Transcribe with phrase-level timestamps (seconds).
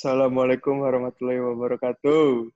[0.00, 2.48] Assalamualaikum warahmatullahi wabarakatuh.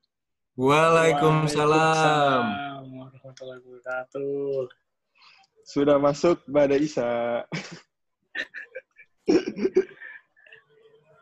[0.56, 2.44] Waalaikumsalam.
[2.88, 4.72] warahmatullahi wabarakatuh.
[5.68, 7.44] Sudah masuk Bada Isa.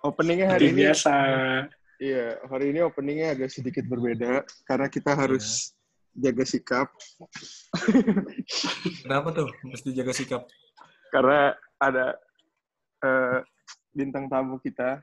[0.07, 1.11] openingnya hari ini, biasa.
[1.99, 5.75] iya hari ini openingnya agak sedikit berbeda karena kita harus
[6.15, 6.87] jaga sikap
[9.03, 10.47] Kenapa tuh mesti jaga sikap?
[11.11, 12.15] karena ada
[13.07, 13.43] eh,
[13.91, 15.03] bintang tamu kita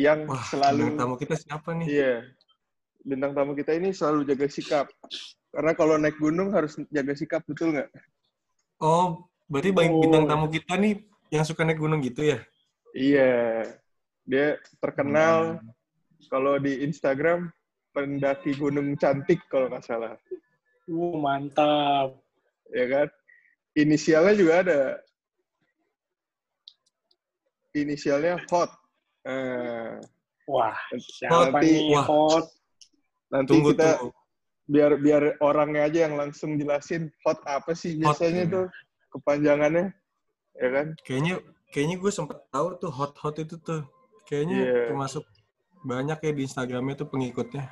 [0.00, 1.86] yang Wah, selalu bintang tamu kita siapa nih?
[1.92, 2.14] Iya.
[3.04, 4.86] Bintang tamu kita ini selalu jaga sikap.
[5.52, 7.90] Karena kalau naik gunung harus jaga sikap, betul nggak?
[8.80, 10.00] Oh, berarti bang- Oh.
[10.00, 12.38] bintang tamu kita nih yang suka naik gunung gitu ya?
[12.96, 13.66] Iya.
[14.24, 15.68] Dia terkenal Hmm.
[16.32, 17.52] kalau di Instagram
[17.90, 20.14] pendaki gunung cantik kalau nggak salah.
[20.88, 22.16] Uh, mantap.
[22.70, 23.08] Ya kan?
[23.74, 24.80] Inisialnya juga ada.
[27.74, 28.70] Inisialnya hot.
[29.20, 30.00] Eh,
[30.48, 32.06] Wah, siapa Nanti- nih wah.
[32.08, 32.46] hot?
[33.30, 34.10] nanti Tunggu kita tuh.
[34.66, 38.50] biar biar orangnya aja yang langsung jelasin hot apa sih Hot, biasanya ya.
[38.50, 38.64] tuh
[39.12, 39.94] kepanjangannya.
[40.58, 40.86] Ya kan?
[41.06, 41.34] Kayaknya
[41.70, 43.86] kayaknya gue sempet tahu tuh hot hot itu tuh.
[44.26, 44.74] Kayaknya Iya.
[44.90, 45.22] termasuk
[45.80, 47.70] banyak ya di Instagramnya tuh pengikutnya.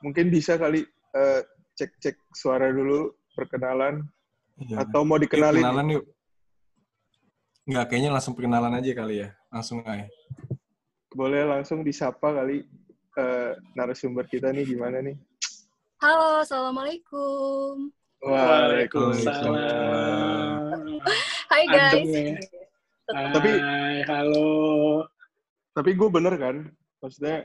[0.00, 0.80] mungkin bisa kali
[1.12, 1.40] eh,
[1.76, 4.00] cek-cek suara dulu perkenalan
[4.56, 4.80] Iya.
[4.80, 6.04] atau mau Yuk, dikenalin kenalan yuk.
[7.64, 9.28] Enggak, kayaknya langsung perkenalan aja kali ya.
[9.52, 10.08] Langsung aja.
[11.10, 12.64] Boleh langsung disapa kali
[13.16, 15.16] eh, narasumber kita nih gimana nih
[16.00, 17.92] Halo, assalamualaikum.
[18.24, 20.80] Waalaikumsalam.
[21.44, 21.92] Hai guys.
[21.92, 22.40] Adem ya.
[23.36, 25.04] Tapi- Hai, halo.
[25.70, 26.56] tapi gue bener kan
[26.98, 27.44] maksudnya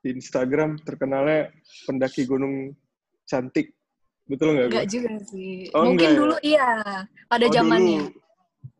[0.00, 1.52] di Instagram terkenalnya
[1.84, 2.72] pendaki gunung
[3.24, 3.76] cantik
[4.24, 5.68] betul nggak Enggak juga sih.
[5.76, 6.16] Oh, Mungkin enggak ya?
[6.16, 6.68] dulu iya,
[7.28, 8.08] pada Oh, zamannya.
[8.08, 8.16] dulu.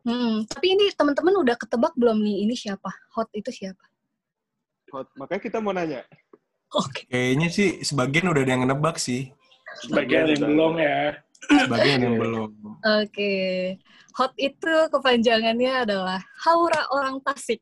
[0.09, 2.89] Hmm, tapi ini teman-teman udah ketebak belum nih ini siapa?
[3.13, 3.85] Hot itu siapa?
[4.93, 5.09] Hot.
[5.17, 6.05] makanya kita mau nanya
[6.73, 7.05] Oke.
[7.05, 9.29] Kayaknya sih sebagian udah ada yang nebak sih.
[9.85, 11.21] Sebagian yang belum ya.
[11.45, 12.21] Sebagian yang Iya.
[12.25, 12.49] belum.
[12.81, 13.33] Oke.
[14.17, 17.61] Hot itu kepanjangannya adalah Haura orang Tasik.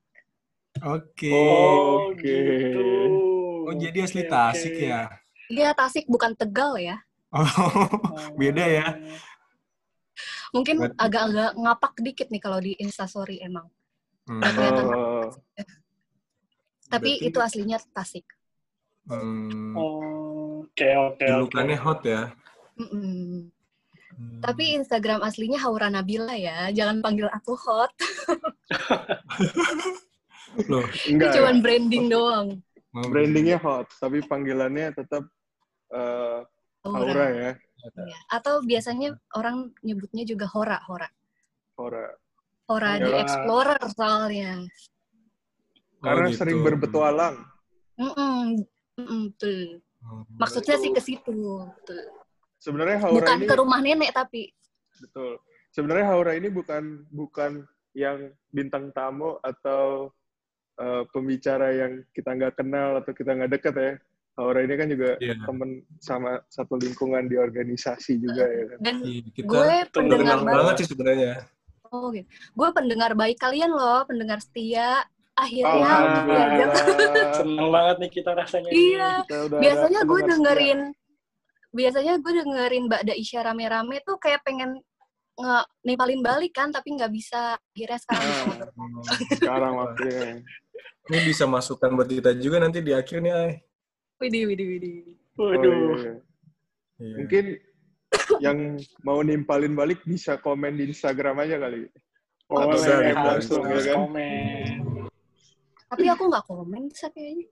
[0.80, 1.28] Oke.
[1.28, 2.24] Oh, Oke.
[2.24, 2.88] gitu.
[3.68, 5.12] Oh, jadi asli Tasik ya?
[5.52, 6.96] Dia Tasik bukan Tegal ya.
[7.36, 7.44] Oh,
[8.40, 8.88] beda ya.
[10.56, 13.68] Mungkin agak-agak ngapak dikit nih kalau di Instastory emang.
[14.24, 14.40] Hmm.
[14.40, 15.28] Oh,
[16.92, 18.28] Tapi Berarti- itu aslinya Tasik.
[19.08, 21.26] Hmm, Oh, Oke, oke, oke.
[21.26, 22.30] julukannya hot ya.
[22.78, 23.50] Mm-mm.
[24.12, 24.40] Hmm.
[24.40, 26.70] Tapi Instagram aslinya Haura Nabila ya.
[26.70, 27.92] Jangan panggil aku Hot.
[30.68, 31.60] loh, Itu enggak cuma ya.
[31.60, 32.48] branding doang.
[32.92, 35.24] brandingnya hot tapi panggilannya tetap
[35.90, 36.44] eh,
[36.84, 38.18] Aura ya Iya.
[38.30, 41.08] Atau biasanya orang nyebutnya juga Hora, Hora.
[41.82, 42.14] Hora
[42.70, 43.26] Hora di Ya.
[43.26, 44.54] Explorer soalnya.
[46.02, 46.40] Oh, karena gitu.
[46.42, 47.36] sering berpetualang
[47.94, 48.66] Mm-mm.
[48.98, 49.78] Mm-mm, betul.
[50.02, 50.26] Hmm.
[50.36, 51.38] Maksudnya sih ke situ.
[51.62, 52.02] Betul.
[52.58, 54.50] sebenarnya Haura Bukan ini ke rumah nenek tapi.
[54.98, 55.38] Betul.
[55.70, 57.62] Sebenarnya Haura ini bukan bukan
[57.94, 58.18] yang
[58.50, 60.10] bintang tamu atau
[60.76, 63.94] eh, pembicara yang kita nggak kenal atau kita nggak deket ya.
[64.34, 65.38] Haura ini kan juga Iya.
[65.44, 65.70] temen
[66.00, 68.78] sama satu lingkungan di organisasi juga ya kan.
[68.82, 70.56] Dan Iya, kita gue pendengar baik.
[70.58, 71.34] banget sih sebenarnya.
[71.92, 72.26] Oh, gitu.
[72.56, 75.06] Gue pendengar baik kalian loh, pendengar setia.
[75.32, 76.48] Akhirnya Alhamdulillah.
[76.52, 76.72] diajak.
[77.34, 78.70] Seneng banget nih kita rasanya.
[78.70, 79.10] Iya.
[79.26, 80.80] Kita biasanya gue dengerin
[81.72, 84.76] biasanya gue dengerin Mbak Daisha rame-rame tuh kayak pengen
[85.34, 88.68] nge nipalin balik kan tapi nggak bisa akhirnya sekarang bisa Ah.
[89.16, 89.36] setia.
[89.40, 90.44] Sekarang waktunya.
[91.02, 93.52] Ini bisa masukan buat kita juga nanti di akhir nih, Ay.
[94.20, 94.96] Widih, widih, widih.
[95.34, 95.72] Oh, Waduh.
[95.72, 96.14] iya.
[97.00, 97.14] Iya.
[97.18, 97.44] Mungkin
[98.38, 98.58] yang
[99.02, 101.88] mau nimpalin balik bisa komen di Instagram aja kali.
[102.46, 103.96] Boleh, Bisa, harus, langsung, ya kan?
[103.98, 104.91] komen.
[105.92, 107.52] Tapi aku nggak komen bisa kayaknya.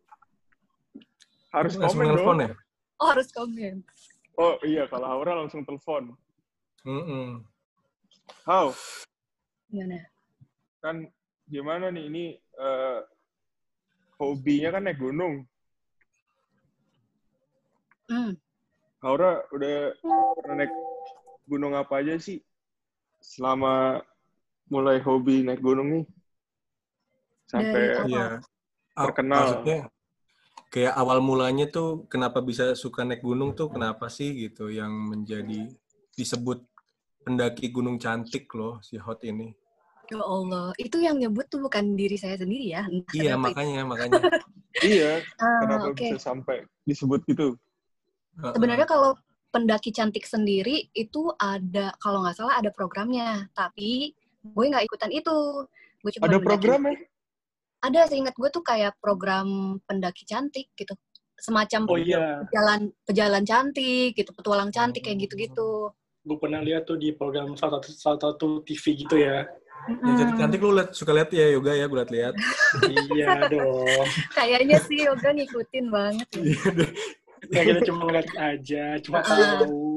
[1.52, 2.40] Harus Langsung komen dong.
[2.40, 2.56] ya?
[3.04, 3.84] Oh harus komen.
[4.40, 6.16] Oh iya, kalau Haura langsung telepon.
[6.88, 7.44] Mm-mm.
[8.48, 8.72] How?
[9.68, 10.08] Gimana?
[10.80, 11.04] kan
[11.52, 13.00] gimana nih ini eh,
[14.16, 15.44] hobinya kan naik gunung.
[18.08, 18.40] Hmm.
[19.04, 19.92] Aura udah
[20.40, 20.72] pernah naik
[21.44, 22.40] gunung apa aja sih
[23.20, 24.00] selama
[24.72, 26.06] mulai hobi naik gunung nih?
[27.50, 28.08] Sampai Dari awal.
[28.08, 28.26] Iya.
[28.94, 29.38] Ah, Terkenal.
[29.42, 29.80] Maksudnya
[30.70, 35.66] kayak awal mulanya tuh kenapa bisa suka naik gunung tuh kenapa sih gitu yang menjadi
[36.14, 36.62] disebut
[37.26, 39.50] pendaki gunung cantik loh si Hot ini.
[40.10, 42.82] Ya Allah, itu yang nyebut tuh bukan diri saya sendiri ya.
[42.86, 44.22] Entah Iya makanya makanya.
[44.86, 46.02] iya, Ah, kenapa Oke.
[46.06, 47.54] bisa sampai disebut gitu?
[48.42, 49.14] Sebenarnya kalau
[49.50, 55.66] pendaki cantik sendiri itu ada kalau nggak salah ada programnya, tapi gue nggak ikutan itu.
[56.02, 56.96] Gue cuma Ada mendaki- program ya?
[57.80, 60.94] Ada seingat gue tuh kayak program pendaki cantik gitu
[61.40, 65.88] semacam Oh iya, pejalan pejalan cantik gitu petualang cantik kayak gitu-gitu
[66.20, 69.48] gue pernah lihat tuh di program salah satu, salah satu TV gitu ya.
[69.88, 72.34] Yang cantik cantik lu liat, suka lihat ya yoga ya, gue liat lihat.
[73.18, 74.06] iya dong.
[74.36, 76.42] kayaknya sih yoga ngikutin banget ya.
[76.44, 76.92] Iya deh.
[77.50, 79.64] Ya kita cuma ngeliat aja, cuma Ah.
[79.64, 79.89] tahu.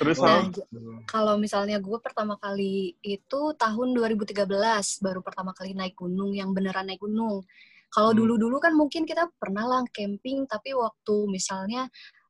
[0.00, 0.66] Terus Nah, j-
[1.08, 6.88] kalau misalnya gue pertama kali itu tahun 2013 baru pertama kali naik gunung yang beneran
[6.88, 7.44] naik gunung.
[7.92, 8.18] Kalau Hmm.
[8.24, 11.88] dulu-dulu kan mungkin kita pernah lah camping tapi waktu misalnya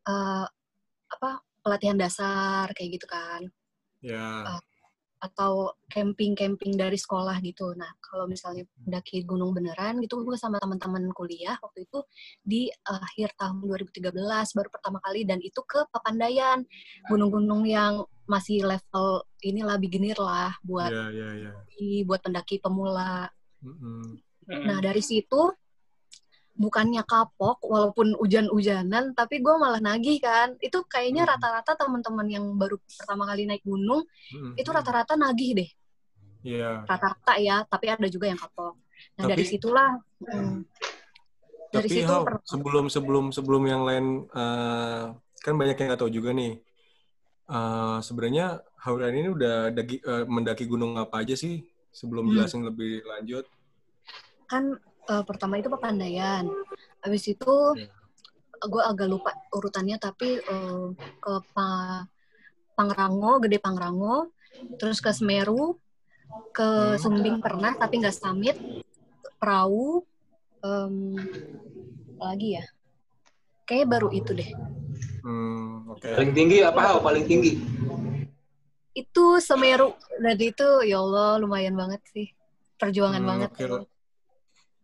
[0.09, 0.47] eh,
[1.15, 1.31] apa
[1.63, 3.47] pelatihan dasar kayak gitu kan
[4.03, 4.43] Ya.
[5.23, 7.71] Atau camping-camping dari sekolah gitu.
[7.79, 12.03] Nah, kalau misalnya mendaki gunung beneran gitu gue sama teman-teman kuliah waktu itu
[12.43, 14.11] di akhir tahun 2013
[14.59, 16.67] baru pertama kali dan itu ke Papandayan.
[17.07, 21.53] Gunung-gunung yang masih level inilah beginner lah buat ya, ya.
[21.71, 23.31] di- buat pendaki pemula.
[23.63, 24.19] Mm-mm.
[24.43, 25.55] Nah, dari situ
[26.53, 30.55] bukannya kapok walaupun hujan-hujanan tapi gue malah nagih kan.
[30.59, 31.33] Itu kayaknya Hmm.
[31.33, 34.55] rata-rata teman-teman yang baru pertama kali naik gunung Mm-mm.
[34.55, 35.71] itu rata-rata nagih deh.
[36.43, 36.83] Iya.
[36.85, 38.75] rata-rata ya, tapi ada juga yang kapok.
[39.15, 40.57] Nah dari Tapi- situlah, mm,
[41.71, 45.03] dari Tapi situ per- sebelum sebelum sebelum yang lain eh,
[45.39, 46.59] kan banyak yang nggak tahu juga nih.
[47.45, 51.63] Eh, Sebenarnya Hauran ini udah dagi- eh, mendaki gunung apa aja sih?
[51.91, 52.35] Sebelum Hmm.
[52.35, 53.47] jelasin lebih lanjut.
[54.45, 54.77] kan
[55.09, 56.47] eh, pertama itu Papandayan,
[57.03, 57.91] habis itu Iya.
[58.63, 60.87] gue agak lupa urutannya, tapi eh,
[61.19, 62.07] ke Pa-
[62.73, 64.31] Pangrango, Gede Pangrango,
[64.79, 65.77] terus ke Semeru,
[66.55, 67.01] ke Hmm.
[67.01, 68.57] Sumbing pernah tapi nggak summit,
[69.37, 70.01] perahu,
[70.65, 71.19] em,
[72.17, 72.65] apa lagi ya?
[73.69, 74.51] Kayaknya baru itu deh.
[75.23, 76.07] Hmm, oke.
[76.07, 76.99] Paling tinggi apa?
[76.99, 77.59] Paling tinggi?
[78.93, 82.29] Itu Semeru, dan itu ya Allah lumayan banget sih,
[82.77, 83.51] perjuangan Hmm, banget.
[83.53, 83.89] oke.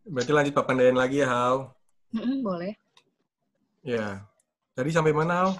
[0.08, 1.76] Berarti lanjut Papandayan lagi ya, Hao.
[2.16, 2.72] Mm-mm, boleh.
[3.84, 4.25] Ya.
[4.72, 5.52] Tadi sampai mana, Hao?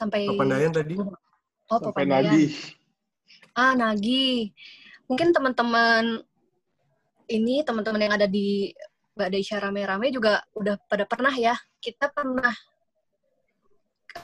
[0.00, 0.96] Sampai Papandayan tadi?
[0.96, 2.32] Oh, sampai Papandayan.
[2.32, 2.50] nagih.
[3.52, 4.48] Ah, Nagi.
[5.04, 6.24] Mungkin teman-teman
[7.28, 8.72] ini teman-teman yang ada di
[9.12, 11.52] Mbak Daisha rame-rame juga udah pada pernah ya.
[11.84, 12.54] Kita pernah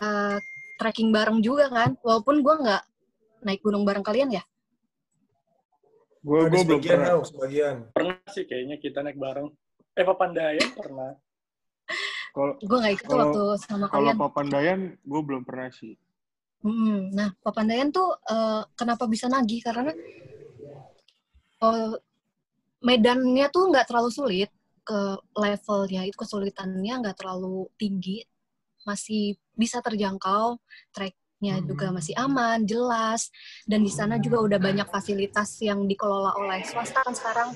[0.00, 0.38] eh,
[0.80, 1.92] trekking bareng juga kan.
[2.00, 2.82] Walaupun gua nggak
[3.44, 4.42] naik gunung bareng kalian ya.
[6.26, 7.06] Gue gue belum sebagian, pernah.
[7.14, 7.76] Hao, sebagian.
[7.94, 9.48] Pernah sih kayaknya kita naik bareng.
[9.94, 11.14] Eh, Papandayan pernah.
[12.34, 14.18] Kalau Gue nggak ikut Kalau- waktu sama kalau kalian.
[14.18, 15.94] Papandayan gue belum pernah sih.
[16.66, 19.62] Mm, Nah, Papandayan tuh eh, kenapa bisa nagih?
[19.62, 19.94] Karena
[21.62, 21.94] eh,
[22.82, 24.50] medannya tuh nggak terlalu sulit,
[24.82, 25.00] ke
[25.34, 28.22] levelnya itu kesulitannya nggak terlalu tinggi,
[28.82, 30.58] masih bisa terjangkau,
[31.36, 33.28] treknya juga masih aman, jelas,
[33.68, 37.50] dan di sana juga udah banyak fasilitas yang dikelola oleh swasta kan sekarang,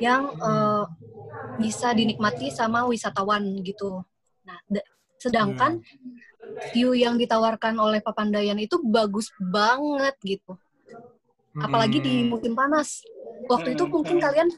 [0.00, 0.84] yang eh,
[1.60, 4.02] bisa dinikmati sama wisatawan gitu.
[4.48, 4.86] Nah, da-
[5.20, 5.80] sedangkan
[6.72, 10.56] view yang ditawarkan oleh Papandayan itu bagus banget gitu.
[11.60, 12.28] Apalagi di Hmm.
[12.32, 13.04] musim panas.
[13.48, 14.48] Waktu itu mungkin kalian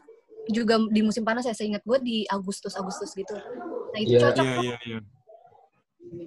[0.47, 3.35] juga di musim panas ya, seingat gue di Agustus-Agustus gitu.
[3.93, 4.23] Nah itu Iya.
[4.31, 4.99] cocok Iya, tuh, iya, iya.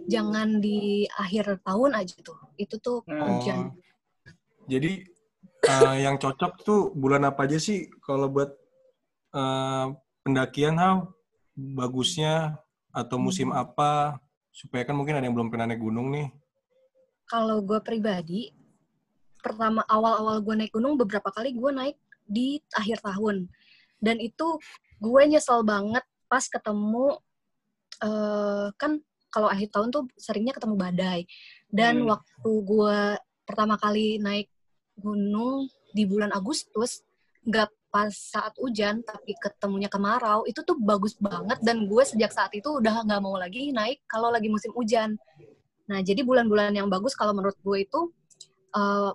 [0.07, 2.39] Jangan di akhir tahun aja tuh.
[2.55, 3.37] Itu tuh Hmm.
[3.37, 3.59] hujan.
[3.59, 3.67] Oh.
[4.67, 5.03] Jadi
[5.67, 8.55] eh, yang cocok tuh bulan apa aja sih kalau buat
[9.35, 9.85] eh,
[10.23, 11.13] pendakian, Hao?
[11.57, 12.57] Bagusnya
[12.93, 13.63] atau musim Hmm.
[13.67, 14.21] apa?
[14.53, 16.31] Supaya kan mungkin ada yang belum pernah naik gunung nih.
[17.27, 18.55] Kalau gue pribadi,
[19.43, 23.51] pertama awal-awal gue naik gunung, beberapa kali gue naik di akhir tahun.
[23.99, 24.57] Dan itu
[24.97, 27.19] gue nyesel banget pas ketemu,
[28.01, 29.03] eh, kan
[29.37, 31.29] kalau akhir tahun tuh seringnya ketemu badai.
[31.69, 32.17] Dan Hmm.
[32.17, 32.99] waktu gue
[33.45, 34.49] pertama kali naik
[34.97, 37.05] gunung di bulan Agustus,
[37.45, 41.61] nggak pas saat hujan, tapi ketemunya kemarau, itu tuh bagus banget.
[41.61, 45.13] Dan gue sejak saat itu udah nggak mau lagi naik kalau lagi musim hujan.
[45.85, 48.09] Nah, jadi bulan-bulan yang bagus kalau menurut gue itu
[48.73, 49.11] eh,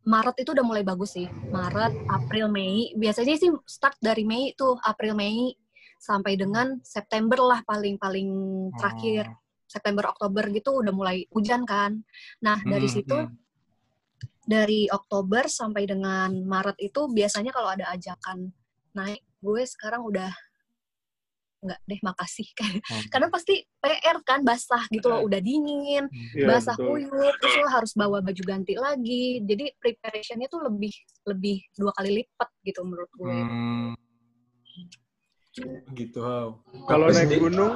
[0.00, 1.28] Maret itu udah mulai bagus sih.
[1.52, 2.96] Maret, April, Mei.
[2.96, 5.52] Biasanya sih start dari Mei tuh, April, Mei
[6.00, 8.28] sampai dengan September lah paling-paling
[8.80, 9.28] terakhir.
[9.28, 9.38] Oh.
[9.70, 12.02] September, Oktober gitu udah mulai hujan kan.
[12.42, 13.30] Nah, dari Hmm, situ hmm.
[14.42, 18.50] dari Oktober sampai dengan Maret itu biasanya kalau ada ajakan
[18.90, 20.32] naik, gue sekarang udah
[21.60, 22.64] nggak deh makasih Oh.
[23.12, 27.04] karena pasti PR kan basah gitu loh udah dingin Iya, basah betul.
[27.04, 30.88] kuyup terus lo harus bawa baju ganti lagi jadi preparationnya tuh lebih
[31.28, 33.92] lebih dua kali lipat gitu menurut gue Hmm.
[35.94, 36.20] Gitu.
[36.86, 37.72] Kalau naik gunung,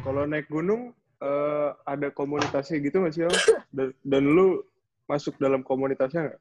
[0.00, 3.28] kalau naik gunung eh, ada komunitasnya gitu nggak sih?
[3.68, 4.64] Dan, dan lu
[5.04, 6.40] masuk dalam komunitasnya nggak?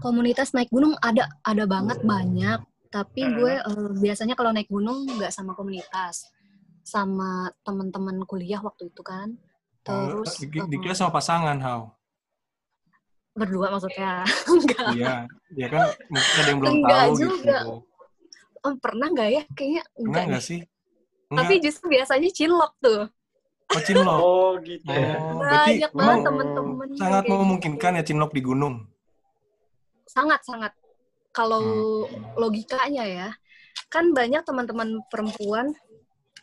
[0.00, 2.56] komunitas naik gunung ada ada banget banyak
[2.88, 3.36] tapi Hmm.
[3.36, 6.24] gue eh, biasanya kalau naik gunung nggak sama komunitas
[6.84, 9.36] sama teman-teman kuliah waktu itu kan
[9.84, 11.92] Oh, terus di, di eh, kelas sama pasangan, How?
[13.36, 15.14] berdua maksudnya enggak Iya,
[15.52, 17.36] ya kan mungkin ada yang belum Enggak tahu juga.
[17.36, 17.72] gitu.
[18.64, 20.46] Oh, pernah nggak ya kayaknya Enggak enggak enggak deh.
[20.46, 20.60] sih?
[21.26, 21.64] tapi Enggak.
[21.64, 23.02] justru biasanya cinlok tuh
[23.66, 24.18] Oh, cinlok.
[24.22, 25.16] Oh gitu ya.
[25.18, 27.42] Oh, banyak banget temen-temen yang sangat kayak gitu.
[27.42, 28.74] memungkinkan ya cinlok di gunung.
[30.06, 30.72] sangat sangat
[31.30, 31.64] kalau
[32.04, 32.38] Hmm.
[32.38, 33.28] logikanya ya
[33.90, 35.74] kan banyak teman-teman perempuan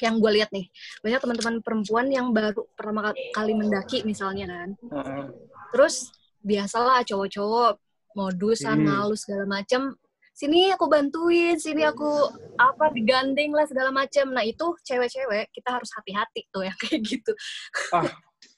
[0.01, 0.67] yang gue lihat nih
[0.99, 3.01] banyak teman-teman perempuan yang baru pertama
[3.31, 5.23] kali mendaki misalnya kan Heeh.
[5.71, 6.11] terus
[6.41, 7.79] biasalah cowok-cowok
[8.11, 8.85] modusan Hmm.
[8.89, 9.95] ngalus segala macam
[10.41, 12.10] sini aku bantuin sini aku
[12.57, 17.31] apa digandeng lah segala macam nah itu cewek-cewek kita harus hati-hati tuh yang kayak gitu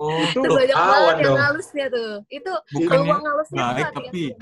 [0.01, 1.37] Oh, Itu banyak banget yang dong.
[1.37, 3.23] ngalusnya tuh itu bukannya tuh
[3.53, 4.25] baik hati-hati.
[4.33, 4.41] tapi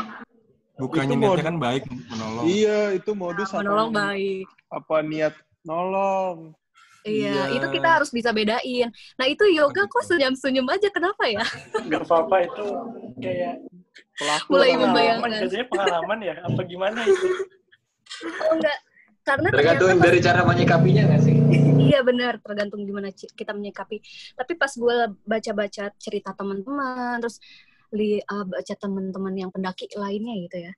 [0.79, 2.45] bukannya Itu niatnya kan baik menolong.
[2.48, 6.38] Iya, itu modus Nah, menolong apa, baik apa niat nolong.
[7.01, 7.57] Iya, Iya.
[7.57, 8.89] itu kita harus bisa bedain.
[9.17, 11.41] Nah, itu yoga kok senyum-senyum aja, kenapa ya?
[11.89, 12.65] Gak apa-apa itu
[13.21, 13.55] kayak
[14.12, 14.77] Pelaku Mulai lah.
[14.79, 15.41] membayang- pengalaman.
[15.43, 16.34] Biasanya pengalaman ya.
[16.41, 17.27] Apa gimana itu?
[18.22, 18.77] Oh, enggak.
[19.22, 21.36] Karena Tergantung ternyata dari cara menyikapinya nggak sih?
[21.88, 24.01] iya benar, tergantung gimana kita menyikapi.
[24.34, 27.38] Tapi pas gue baca-baca cerita teman-teman, terus
[27.93, 30.74] li, uh, baca teman-teman yang pendaki lainnya gitu ya,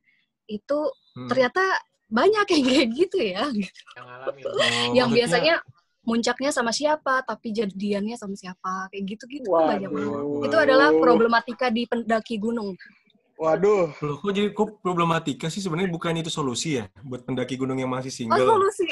[0.45, 0.79] itu
[1.13, 1.29] Hmm.
[1.29, 1.61] ternyata
[2.09, 4.43] banyak yang kayak gitu ya, Yang ngalamin.
[4.43, 4.53] Oh,
[4.97, 5.55] yang biasanya
[6.03, 10.19] muncaknya sama siapa, tapi jadiannya sama siapa, kayak gitu-gitu kan banyak banget.
[10.43, 12.75] Itu adalah problematika di pendaki gunung.
[13.43, 13.91] Waduh.
[13.99, 17.91] Loh, kok jadi kok problematika sih sebenarnya bukan itu solusi ya buat pendaki gunung yang
[17.91, 18.47] masih Oh, single.
[18.55, 18.87] solusi.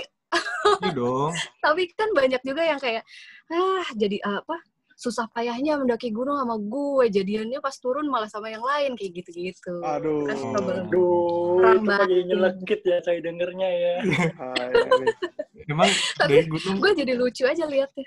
[0.84, 1.32] Iya dong.
[1.66, 3.04] tapi kan banyak juga yang kayak
[3.48, 4.60] ah jadi apa
[5.00, 9.82] susah payahnya mendaki gunung sama gue jadiannya pas turun malah sama yang lain kayak gitu-gitu
[9.82, 10.28] Aduh.
[10.30, 10.38] kan
[10.86, 13.96] Aduh, kok jadi nyelekit ya saya dengernya ya.
[15.72, 15.90] Emang
[16.20, 18.06] Tapi dari gunung gue jadi lucu aja liatnya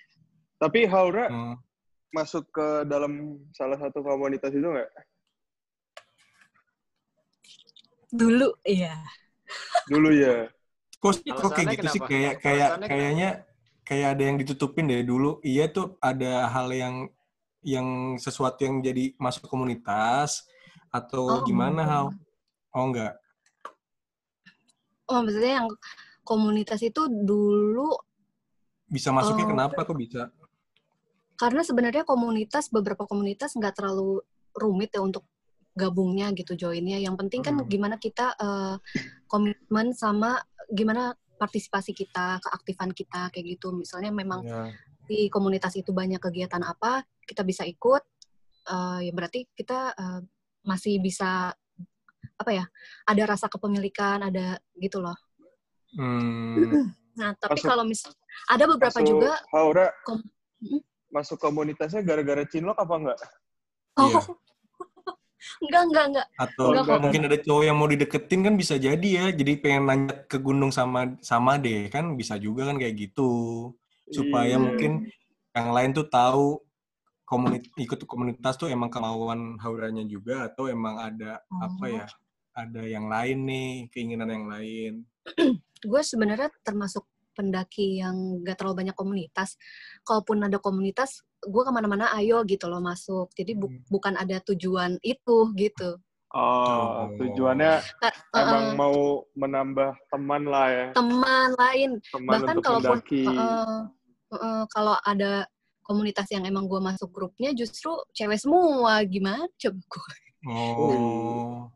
[0.60, 1.56] Tapi Haura Hmm.
[2.14, 4.90] masuk ke dalam salah satu komunitas itu nggak?
[8.14, 8.94] Dulu iya
[9.85, 10.49] Dulu ya.
[10.97, 12.09] Kok, kok kayak gitu sih kenapa?
[12.09, 13.28] kayak kayak Alasannya kayaknya
[13.85, 15.37] kayak ada yang ditutupin dari dulu.
[15.44, 16.94] Iya tuh ada hal yang
[17.61, 20.49] yang sesuatu yang jadi masuk komunitas
[20.88, 22.06] atau Oh, gimana hal?
[22.73, 23.21] Oh enggak.
[25.04, 25.68] oh maksudnya yang
[26.25, 27.92] komunitas itu dulu
[28.88, 29.50] Bisa masuknya Oh.
[29.52, 30.33] kenapa kok bisa?
[31.35, 34.23] karena sebenarnya komunitas beberapa komunitas nggak terlalu
[34.54, 35.26] rumit ya untuk
[35.75, 37.66] gabungnya gitu joinnya yang penting kan Hmm.
[37.66, 38.76] gimana kita eh,
[39.26, 40.38] komitmen sama
[40.69, 44.71] gimana partisipasi kita keaktifan kita kayak gitu misalnya memang Ya.
[45.04, 48.02] di komunitas itu banyak kegiatan apa kita bisa ikut
[48.64, 50.21] eh, ya berarti kita eh,
[50.62, 51.50] masih bisa
[52.35, 52.64] apa ya
[53.04, 55.19] ada rasa kepemilikan ada gitu loh
[55.95, 56.59] Hmm.
[57.14, 58.02] nah tapi Masuk- kalau mis
[58.47, 60.26] ada beberapa Masuk- juga Haura kom-
[60.57, 60.81] Mm.
[61.12, 63.19] masuk komunitasnya gara-gara cinlok apa enggak?
[63.95, 64.21] oh Iya.
[65.60, 67.00] Enggak enggak enggak Atau Enggak kok.
[67.02, 69.24] mungkin ada cowok yang mau dideketin kan bisa jadi ya.
[69.30, 73.72] Jadi pengen nanya ke gunung sama sama deh kan bisa juga kan kayak gitu.
[74.08, 74.62] Supaya Iya.
[74.62, 74.92] mungkin
[75.52, 76.60] yang lain tuh tahu
[77.24, 81.88] komunit ikut komunitas tuh emang kemauan hauranya juga atau emang ada apa Oh.
[81.88, 82.06] ya?
[82.54, 84.92] Ada yang lain nih, keinginan yang lain.
[85.90, 87.02] gue sebenarnya termasuk
[87.34, 88.14] pendaki yang
[88.46, 89.58] gak terlalu banyak komunitas.
[90.06, 93.28] Kalaupun ada komunitas, gue ke mana-mana ayo gitu loh masuk.
[93.32, 93.84] Jadi bu- Hmm.
[93.88, 96.00] bukan ada tujuan itu gitu.
[96.34, 97.06] Oh, Oh.
[97.14, 98.96] tujuannya Ka- emang eh, mau
[99.32, 100.86] menambah teman lah ya.
[100.90, 101.90] teman lain.
[102.10, 103.80] Teman Bahkan kalaupun eh,
[104.34, 105.46] eh, kalau ada
[105.84, 110.14] komunitas yang emang gue masuk grupnya justru cewek semua gimana coba gue.
[110.44, 111.70] Oh.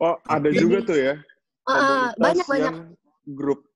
[0.00, 1.14] Oh, ada juga tuh ya.
[1.62, 2.78] Komunitas banyak banyak yang
[3.28, 3.68] grup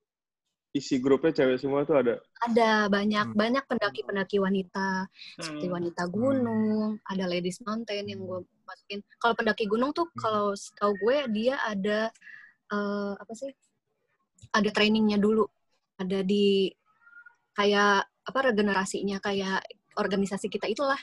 [0.77, 2.15] isi grupnya cewek semua tuh ada.
[2.45, 3.37] ada banyak Hmm.
[3.37, 5.09] banyak pendaki-pendaki wanita
[5.41, 5.77] seperti Hmm.
[5.81, 9.01] wanita gunung, ada ladies mountain yang gue masukin.
[9.17, 10.21] Kalau pendaki gunung tuh Hmm.
[10.21, 12.13] kalau setahu gue dia ada
[12.67, 13.55] eh, apa sih?
[14.53, 15.47] Ada trainingnya dulu.
[15.97, 16.69] Ada di
[17.55, 19.63] kayak apa regenerasinya kayak
[19.97, 20.99] organisasi kita itulah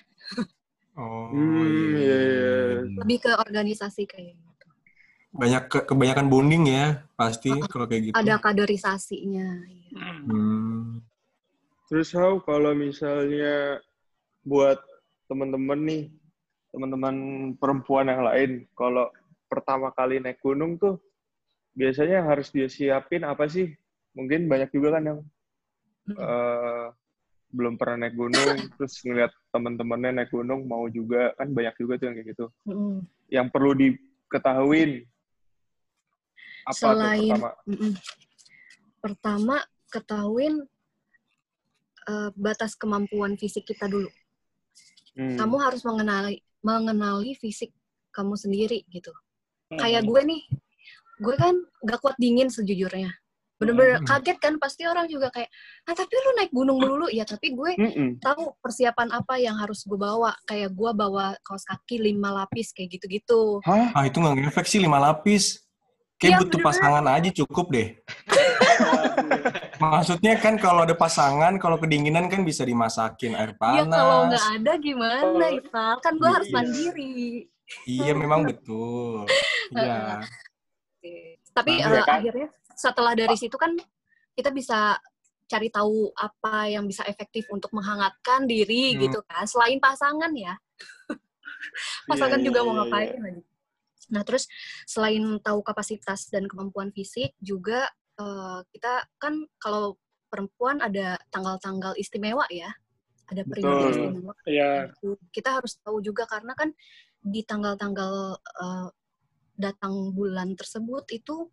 [0.94, 1.26] Oh.
[1.34, 2.86] Hmm, iya, iya.
[3.02, 4.50] lebih ke organisasi kayak gitu.
[5.34, 8.16] Banyak ke- kebanyakan bonding ya pasti kalau kayak gitu.
[8.16, 9.48] Ada kaderisasinya.
[9.66, 9.90] iya.
[9.98, 10.22] Hmm.
[10.30, 10.82] Hmm.
[11.90, 13.82] Terus how kalau misalnya
[14.46, 14.78] buat
[15.26, 16.04] teman-teman nih,
[16.70, 17.16] teman-teman
[17.58, 19.10] perempuan yang lain, kalau
[19.50, 20.98] pertama kali naik gunung tuh
[21.74, 23.74] biasanya yang harus dia siapin apa sih?
[24.14, 25.20] Mungkin banyak juga kan yang
[26.14, 26.88] eh,
[27.54, 32.06] belum pernah naik gunung, terus ngeliat teman-temannya naik gunung mau juga kan banyak juga tuh
[32.10, 32.46] yang kayak gitu.
[32.70, 32.94] Mm-mm.
[33.34, 33.72] Yang perlu
[34.30, 35.10] ketahuin?
[36.64, 37.50] Apa Selain- pertama?
[37.68, 37.92] Mm-mm.
[39.00, 39.56] Pertama,
[39.92, 40.64] ketahuin
[42.04, 44.12] eh, batas kemampuan fisik kita dulu.
[45.16, 45.38] Hmm.
[45.40, 47.72] Kamu harus mengenali mengenali fisik
[48.12, 49.12] kamu sendiri gitu.
[49.72, 49.80] Hmm.
[49.80, 50.42] Kayak gue nih,
[51.20, 53.08] gue kan gak kuat dingin sejujurnya.
[53.56, 54.08] Bener-bener Hmm.
[54.08, 55.48] kaget kan, pasti orang juga kayak,
[55.88, 57.08] ah tapi lu naik gunung melulu.
[57.08, 58.20] Ya tapi gue Mm-mm.
[58.20, 60.36] tahu persiapan apa yang harus gue bawa.
[60.44, 63.64] Kayak gue bawa kaos kaki lima lapis kayak gitu-gitu.
[63.64, 63.96] Hah?
[63.96, 65.63] Ah itu nggak ngefek sih lima lapis.
[66.24, 66.68] Kayak Iya, butuh bener.
[66.72, 67.88] pasangan aja cukup deh.
[69.84, 73.92] Maksudnya kan kalau ada pasangan, kalau kedinginan kan bisa dimasakin air Ya panas.
[73.92, 75.96] kalau nggak ada gimana, Oh, Ival?
[76.00, 76.56] Kan gue harus iya.
[76.56, 77.18] mandiri.
[77.84, 79.28] Iya memang betul.
[79.74, 80.24] Iya.
[81.52, 82.20] Tapi Nah, ya kan?
[82.20, 83.76] akhirnya setelah dari situ kan
[84.32, 84.96] kita bisa
[85.44, 89.00] cari tahu apa yang bisa efektif untuk menghangatkan diri Hmm.
[89.04, 89.44] gitu kan.
[89.44, 90.56] Selain pasangan ya.
[92.10, 93.42] pasangan Iya, juga iya, mau iya, ngapain lagi.
[94.14, 94.46] Nah, terus
[94.86, 97.90] selain tahu kapasitas dan kemampuan fisik juga
[98.22, 99.98] eh, kita kan kalau
[100.30, 102.70] perempuan ada tanggal-tanggal istimewa ya.
[103.30, 103.92] Ada periode Betul.
[103.98, 104.72] istimewa Iya.
[104.94, 105.18] gitu.
[105.34, 106.70] Kita harus tahu juga karena kan
[107.24, 108.88] di tanggal-tanggal eh,
[109.58, 111.50] datang bulan tersebut itu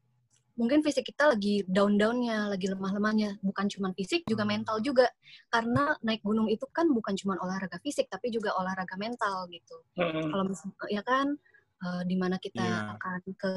[0.61, 3.41] mungkin fisik kita lagi down-downnya, lagi lemah-lemahnya.
[3.41, 5.09] Bukan cuma fisik, juga mental juga.
[5.49, 9.81] Karena naik gunung itu kan bukan cuma olahraga fisik, tapi juga olahraga mental gitu.
[9.97, 10.29] Mm-mm.
[10.29, 11.41] Kalau misalnya, ya kan,
[11.81, 12.97] eh, di mana kita Iya.
[12.97, 13.53] akan ke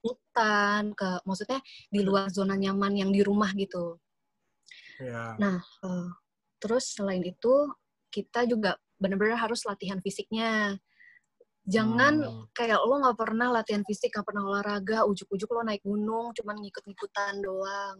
[0.00, 3.98] hutan, ke maksudnya di luar zona nyaman yang di rumah gitu.
[4.98, 5.36] Iya.
[5.36, 6.08] Nah, eh,
[6.58, 7.68] terus selain itu
[8.08, 10.78] kita juga benar-benar harus latihan fisiknya.
[11.68, 12.44] Jangan Hmm.
[12.56, 17.44] kayak lo nggak pernah latihan fisik, nggak pernah olahraga, ujuk-ujuk lo naik gunung, cuman ngikut-ngikutan
[17.44, 17.96] doang.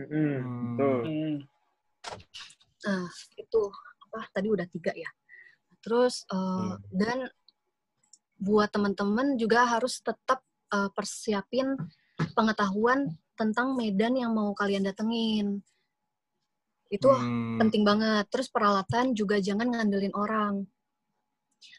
[0.00, 0.76] Hmm.
[0.76, 1.00] Betul.
[1.04, 1.36] Mm.
[2.86, 3.60] Nah, itu
[4.08, 4.20] apa?
[4.32, 5.10] Tadi udah tiga ya.
[5.84, 6.76] Terus eh, Iya.
[6.96, 7.18] dan
[8.36, 11.78] buat teman-teman juga harus tetap eh, persiapin
[12.34, 15.62] pengetahuan tentang medan yang mau kalian datengin.
[16.90, 17.58] Itu Hmm.
[17.62, 18.26] penting banget.
[18.30, 20.66] Terus peralatan juga jangan ngandelin orang.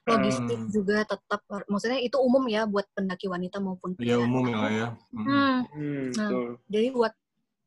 [0.08, 0.72] Logistik Hmm.
[0.72, 4.16] juga tetap, maksudnya itu umum ya buat pendaki wanita maupun pria.
[4.16, 4.88] Iya umum ya lah ya.
[5.12, 5.26] Hmm.
[5.28, 6.30] Hmm, Hmm, Nah.
[6.32, 6.50] betul.
[6.68, 7.14] jadi buat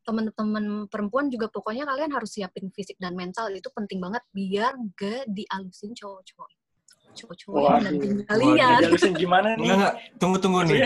[0.00, 5.29] teman-teman perempuan juga pokoknya kalian harus siapin fisik dan mental itu penting banget biar gak
[5.29, 6.48] dialusin cowok-cowok.
[7.20, 8.78] Cowok-cowok nanti kalian.
[8.80, 9.62] Dihalusin gimana nih?
[9.62, 10.80] Enggak enggak, tunggu tunggu nih.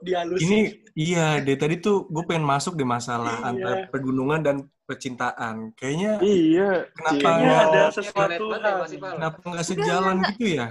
[0.00, 0.44] Dihalusin?
[0.44, 0.58] Ini
[0.94, 3.46] iya, dari tadi tuh gue pengen masuk di masalah Iya.
[3.46, 5.72] antara pegunungan dan percintaan.
[5.74, 6.70] Kayaknya Iya.
[6.92, 7.20] Kenapa.
[7.20, 8.76] Kayaknya ada sesuatu ya, hal.
[8.88, 10.32] Kenapa nggak Enggak, sejalan enggak.
[10.34, 10.68] gitu ya?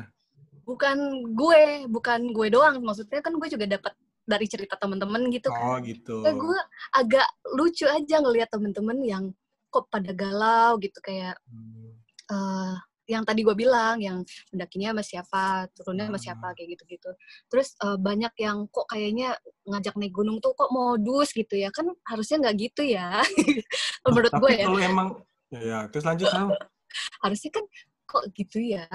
[0.63, 0.97] Bukan
[1.36, 2.76] gue, bukan gue doang.
[2.80, 5.60] Maksudnya kan gue juga dapat dari cerita temen-temen gitu kan.
[5.60, 6.23] Oh gitu.
[6.23, 6.60] Ya gue
[6.95, 9.23] agak lucu aja ngelihat temen-temen yang
[9.67, 11.91] kok pada galau gitu kayak Hmm.
[12.30, 15.44] eh yang tadi gue bilang yang mendakinya sama siapa
[15.76, 16.26] turunnya sama Hmm.
[16.26, 17.10] siapa kayak gitu-gitu.
[17.52, 19.36] Terus eh, banyak yang kok kayaknya
[19.68, 21.68] ngajak naik gunung tuh kok modus gitu ya.
[21.76, 23.20] Kan harusnya nggak gitu ya.
[24.08, 24.66] Menurut Tapi gue ya.
[24.68, 25.10] kalau emang
[25.54, 26.28] ya terus lanjut
[27.22, 27.66] harusnya kan
[28.06, 28.86] kok gitu ya.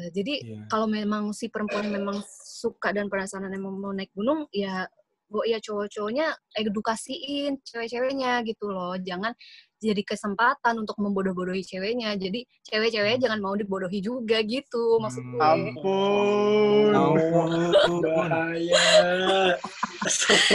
[0.00, 0.60] Eh, jadi Iya.
[0.70, 4.86] kalau memang si perempuan memang suka dan penasaran emang mau naik gunung ya
[5.30, 6.26] gue ya cowok-cowoknya
[6.58, 8.98] edukasiin cewek-ceweknya gitu loh.
[8.98, 9.30] Jangan
[9.80, 15.32] jadi kesempatan untuk membodoh-bodohi ceweknya jadi cewek-ceweknya jangan mau dibodohi juga gitu maksud Hmm.
[15.32, 16.92] gue Ampun.
[16.92, 18.02] Ampun.
[18.04, 18.84] Bahaya.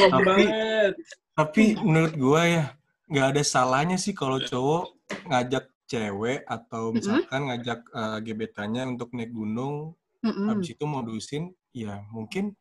[0.10, 0.94] Tapi- banget.
[1.36, 2.66] Tapi menurut gua ya
[3.12, 4.96] nggak ada salahnya sih kalau cowok
[5.28, 10.48] ngajak cewek atau misalkan ngajak eh, gebetannya untuk naik gunung, Mm-mm.
[10.50, 12.56] habis itu modusin, ya mungkin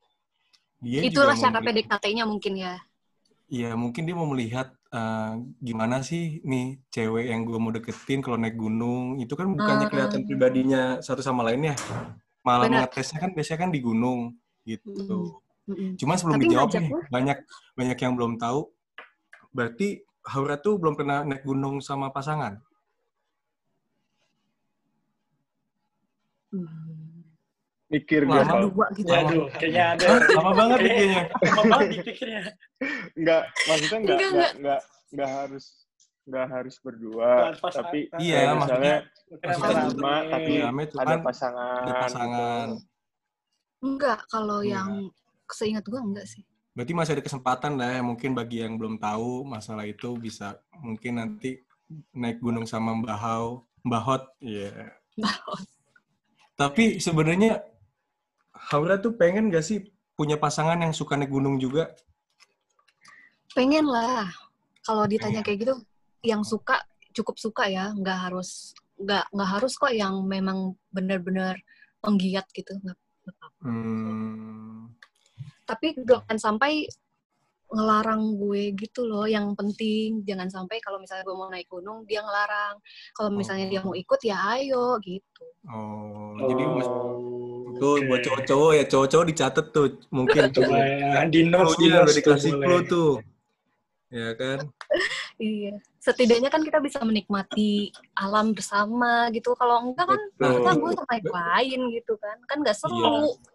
[0.83, 2.75] dia itulah juga cara PDKT-nya mungkin ya
[3.53, 8.41] Iya mungkin dia mau melihat eh, gimana sih nih cewek yang gua mau deketin kalau
[8.41, 9.91] naik gunung itu kan bukannya Ah.
[9.93, 11.77] kelihatan pribadinya satu sama lain ya,
[12.47, 14.21] malah ngetesnya kan biasanya kan di gunung
[14.65, 14.93] gitu.
[15.69, 15.69] Mm-mm.
[15.71, 15.91] Mm-mm.
[16.01, 17.39] Cuma sebelum Tapi dijawab nih, banyak
[17.79, 18.61] banyak yang belum tahu.
[19.57, 19.89] Berarti
[20.25, 22.61] Haura tuh belum pernah naik gunung sama pasangan.
[26.53, 26.84] Hmm.
[27.95, 28.43] Mikir Lama.
[28.43, 30.07] gue dua gitu Waduh, kayaknya ada.
[30.35, 31.23] Lama banget nih kayaknya.
[31.31, 32.43] Lama banget dipikirnya.
[33.15, 35.65] Enggak, maksudnya enggak, Enggak, enggak, enggak, harus
[36.25, 37.85] enggak harus berdua, Harus pasangan.
[37.85, 38.93] tapi Iya, rame-rame.
[39.93, 41.81] cuma, tapi Iya, ada kan pasangan.
[41.81, 42.67] ada pasangan.
[42.67, 42.83] gitu.
[43.85, 44.73] enggak kalau Enggak.
[44.73, 44.91] yang
[45.47, 49.45] seingat gue enggak sih Berarti masih ada kesempatan lah ya, mungkin bagi yang belum tahu
[49.45, 51.63] masalah itu bisa mungkin nanti
[52.11, 53.47] naik gunung sama Mbah Hau,
[53.85, 54.23] Mbah Hot.
[54.41, 54.91] Iya.
[56.55, 57.63] Tapi sebenarnya
[58.71, 61.91] Haura tuh pengen gak sih punya pasangan yang suka naik gunung juga?
[63.55, 64.27] pengen lah
[64.83, 65.47] kalau ditanya Pengen.
[65.47, 65.75] kayak gitu
[66.27, 66.83] yang suka
[67.15, 71.55] cukup suka ya nggak harus nggak nggak harus kok yang memang benar-benar
[72.03, 74.91] penggiat gitu nggak nggak apa-apa Hmm.
[75.65, 76.91] tapi jangan sampai
[77.75, 82.23] ngelarang gue gitu loh yang penting jangan sampai kalau misalnya gue mau naik gunung dia
[82.23, 82.79] ngelarang
[83.13, 86.89] kalau misalnya dia mau ikut ya ayo gitu Oh, jadi mas
[87.65, 88.05] Oh, itu oke.
[88.07, 92.05] buat cowok-cowok ya cowok-cowok dicatat tuh mungkin Coba ya, di notes, di Clue-nya notes udah
[92.05, 93.13] tuh dikasih clue tuh.
[94.13, 94.59] Ya kan?
[95.43, 100.53] iya setidaknya kan kita bisa menikmati alam bersama gitu kalau enggak kan Betul.
[100.61, 103.54] kita gue sama yang lain gitu kan kan nggak seru Iya.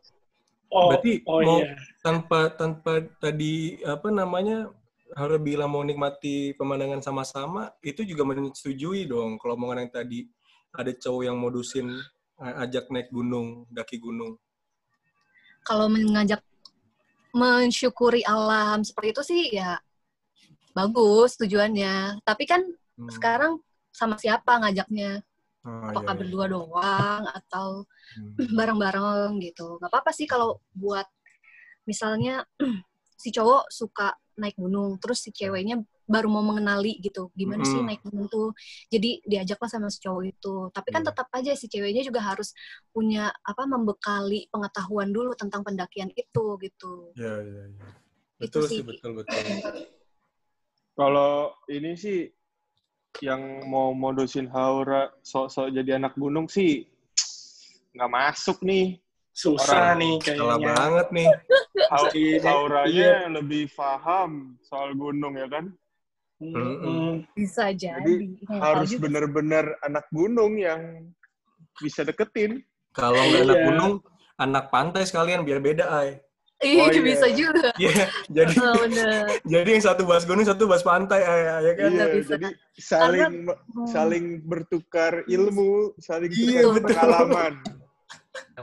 [0.70, 1.74] Oh, Berarti oh mau- iya.
[2.00, 4.70] Tanpa tanpa tadi apa namanya
[5.18, 10.30] harus bilang mau nikmati pemandangan sama-sama, itu juga menyetujui dong kalau omongan yang tadi
[10.70, 11.90] ada cowok yang modusin
[12.38, 14.38] ajak naik gunung, daki gunung.
[15.60, 16.40] kalau mengajak
[17.30, 19.78] mensyukuri alam seperti itu sih ya
[20.72, 22.64] bagus tujuannya tapi kan
[22.96, 23.08] Hmm.
[23.12, 23.54] sekarang
[23.92, 25.24] sama siapa ngajaknya
[25.68, 26.20] Oh, apakah iya, iya.
[26.24, 27.68] berdua doang atau
[28.16, 28.34] Hmm.
[28.58, 31.06] bareng-bareng gitu nggak apa-apa sih kalau buat
[31.86, 32.42] misalnya
[33.22, 35.78] si cowok suka naik gunung terus si ceweknya
[36.10, 37.88] baru mau mengenali gitu gimana sih Mm.
[37.92, 38.50] naik gunung tuh
[38.90, 41.10] jadi diajaklah sama si cowok itu tapi kan Iya.
[41.14, 42.50] tetap aja si ceweknya juga harus
[42.90, 47.88] punya apa membekali pengetahuan dulu tentang pendakian itu gitu Iya, iya, iya.
[48.42, 48.76] Itu Betul sih.
[48.80, 49.44] sih, betul, betul.
[51.00, 52.28] Kalau ini sih
[53.20, 56.86] yang mau modusin Haura sok-sok jadi anak gunung sih
[57.92, 59.02] nggak masuk nih.
[59.30, 60.74] Susah Orang- nih Salah kayaknya.
[60.76, 61.30] banget nih.
[61.90, 62.40] Hau- Iya.
[62.44, 65.66] Hauranya lebih paham soal gunung ya kan.
[66.40, 67.28] Mm-mm.
[67.36, 69.02] bisa jadi, Jadi tahu Harus juga.
[69.08, 71.12] bener-bener anak gunung yang
[71.76, 72.64] bisa deketin.
[72.96, 73.66] Kalau nggak anak Iya.
[73.68, 73.94] gunung,
[74.38, 76.16] anak pantai sekalian biar beda, ay.
[76.60, 77.02] Iya, Oh, iya.
[77.02, 77.70] bisa juga.
[77.80, 78.84] Iya, jadi Oh,
[79.56, 81.90] jadi yang satu bahas gunung, satu bahas pantai, ay, ay, ya kan?
[81.96, 82.30] Iya, bisa.
[82.36, 83.88] jadi saling Hmm.
[83.88, 86.84] saling bertukar ilmu, saling Iya, bertukar betul.
[86.92, 87.54] pengalaman.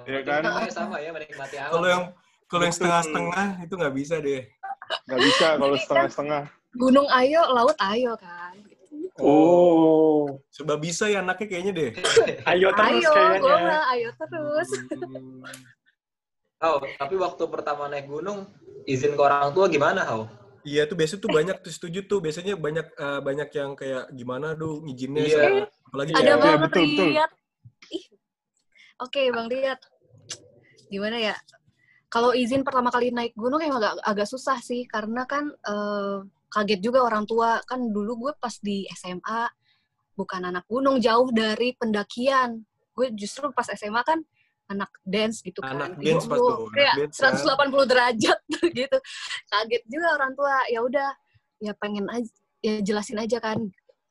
[0.07, 0.71] Iya penting kan?
[0.71, 1.73] sama ya menikmati alam.
[1.73, 2.05] Kalau yang
[2.47, 4.43] kalau yang setengah-setengah itu nggak bisa deh.
[5.09, 6.43] Nggak bisa kalau Jadi kan- setengah-setengah.
[6.77, 8.53] Gunung ayo, laut ayo kan.
[9.17, 11.91] Oh, Sebab bisa ya anaknya kayaknya deh.
[12.53, 13.41] ayo terus Ayo, kayaknya.
[13.41, 14.69] gue mah ayo terus.
[16.59, 18.49] Oh, tapi waktu pertama naik gunung,
[18.85, 20.25] izin ke orang tua gimana, Hau?
[20.65, 24.51] Iya tuh biasanya tuh banyak tuh setuju tuh biasanya banyak eh, banyak yang kayak gimana
[24.53, 25.37] tuh izinnya Iya.
[25.39, 26.41] sama- apalagi Ada cewek.
[26.43, 27.07] Bang betul, betul.
[27.07, 27.31] Riyad.
[27.93, 28.05] Ih.
[28.99, 29.81] Oke, Bang Riyad.
[30.89, 31.35] Gimana ya?
[32.09, 36.17] Kalau izin pertama kali naik gunung emang agak, agak susah sih karena kan eh,
[36.51, 37.63] kaget juga orang tua.
[37.63, 39.47] Kan dulu gue pas di SMA
[40.17, 42.59] bukan anak gunung, jauh dari pendakian.
[42.91, 44.19] Gue justru pas SMA kan
[44.67, 45.79] anak dance gitu kan.
[45.79, 47.35] Anak dance pas tuh, Kayak dance kan.
[47.35, 48.41] 180 derajat
[48.81, 48.99] gitu.
[49.51, 50.55] Kaget juga orang tua.
[50.71, 51.09] Ya udah,
[51.63, 52.31] ya pengen aja
[52.65, 53.59] ya jelasin aja kan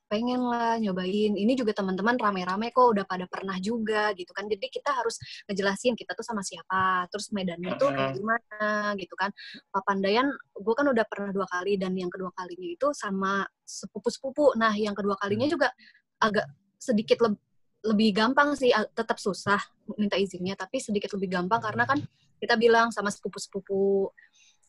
[0.06, 4.70] pengen lah nyobain ini juga teman-teman rame-rame kok udah pada pernah juga gitu kan jadi
[4.70, 5.18] kita harus
[5.50, 9.34] ngejelasin kita tuh sama siapa terus medannya tuh kayak gimana gitu kan
[9.74, 14.72] Papandayan gue kan udah pernah dua kali dan yang kedua kalinya itu sama sepupu-sepupu nah
[14.78, 15.74] yang kedua kalinya juga
[16.22, 16.46] agak
[16.78, 17.42] sedikit leb-
[17.86, 19.62] lebih gampang sih tetap susah
[19.96, 22.02] minta izinnya tapi sedikit lebih gampang karena kan
[22.42, 24.10] kita bilang sama sepupu-sepupu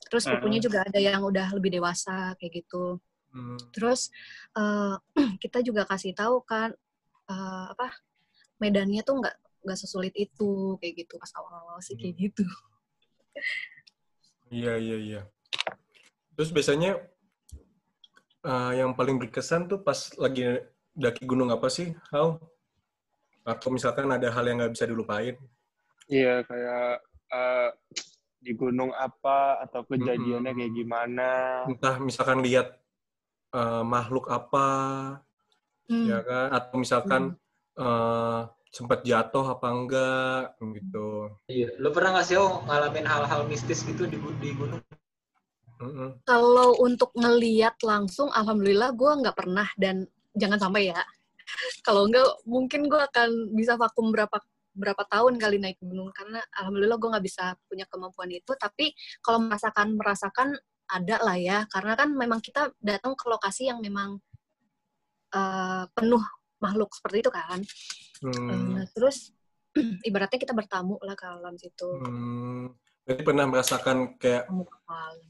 [0.07, 3.01] terus sepupunya juga ada yang udah lebih dewasa kayak gitu
[3.37, 3.61] Hmm.
[3.77, 4.09] Terus
[4.57, 4.97] eh,
[5.45, 6.73] kita juga kasih tahu kan
[7.29, 7.93] eh, apa
[8.57, 9.37] medannya tuh nggak
[9.69, 12.49] nggak sesulit itu kayak gitu pas awal-awal sih kayak gitu.
[14.49, 15.21] Iya iya iya.
[16.33, 16.97] Terus biasanya
[18.41, 20.65] eh, yang paling berkesan tuh pas lagi
[20.97, 21.93] daki gunung apa sih?
[22.09, 22.41] How?
[23.47, 25.39] Atau misalkan ada hal yang nggak bisa dilupain?
[26.11, 26.91] Iya, kayak
[27.31, 27.69] eh,
[28.43, 31.31] di gunung apa atau kejadiannya kayak gimana.
[31.71, 32.75] Entah misalkan lihat
[33.55, 34.69] eh, makhluk apa,
[35.87, 36.03] Hmm.
[36.11, 36.49] ya kan?
[36.51, 37.23] Atau misalkan
[37.79, 38.41] eh,
[38.75, 40.43] sempat jatuh apa enggak
[40.75, 41.31] gitu.
[41.47, 41.79] Iya.
[41.79, 44.83] Lu pernah nggak sih, Hau, ngalamin hal-hal mistis gitu di, di gunung?
[45.77, 46.25] Mm-mm.
[46.25, 51.01] Kalau untuk ngeliat langsung, alhamdulillah gue nggak pernah dan jangan sampai ya.
[51.87, 54.39] Kalau nggak, mungkin gue akan bisa vakum berapa
[54.77, 58.53] berapa tahun kali naik gunung karena alhamdulillah gue nggak bisa punya kemampuan itu.
[58.53, 58.93] Tapi
[59.25, 60.49] kalau merasakan merasakan
[60.87, 64.21] ada lah ya, karena kan memang kita datang ke lokasi yang memang
[65.35, 66.23] eh, penuh
[66.61, 67.61] makhluk seperti itu kan.
[68.23, 68.81] Hmm.
[68.81, 69.33] Eh, terus
[70.09, 71.91] ibaratnya kita bertamu lah ke alam situ.
[72.01, 72.73] Hmm.
[73.07, 74.51] Berarti pernah merasakan kayak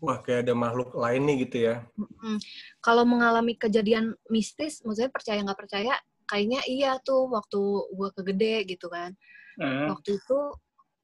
[0.00, 1.84] wah kayak ada makhluk lain nih gitu ya?
[2.00, 2.40] Mm-mm.
[2.80, 5.92] Kalau mengalami kejadian mistis, maksudnya percaya nggak percaya,
[6.24, 7.60] kayaknya iya tuh waktu
[7.92, 9.12] gue ke gede gitu kan.
[9.60, 9.92] Hmm.
[9.92, 10.38] Waktu itu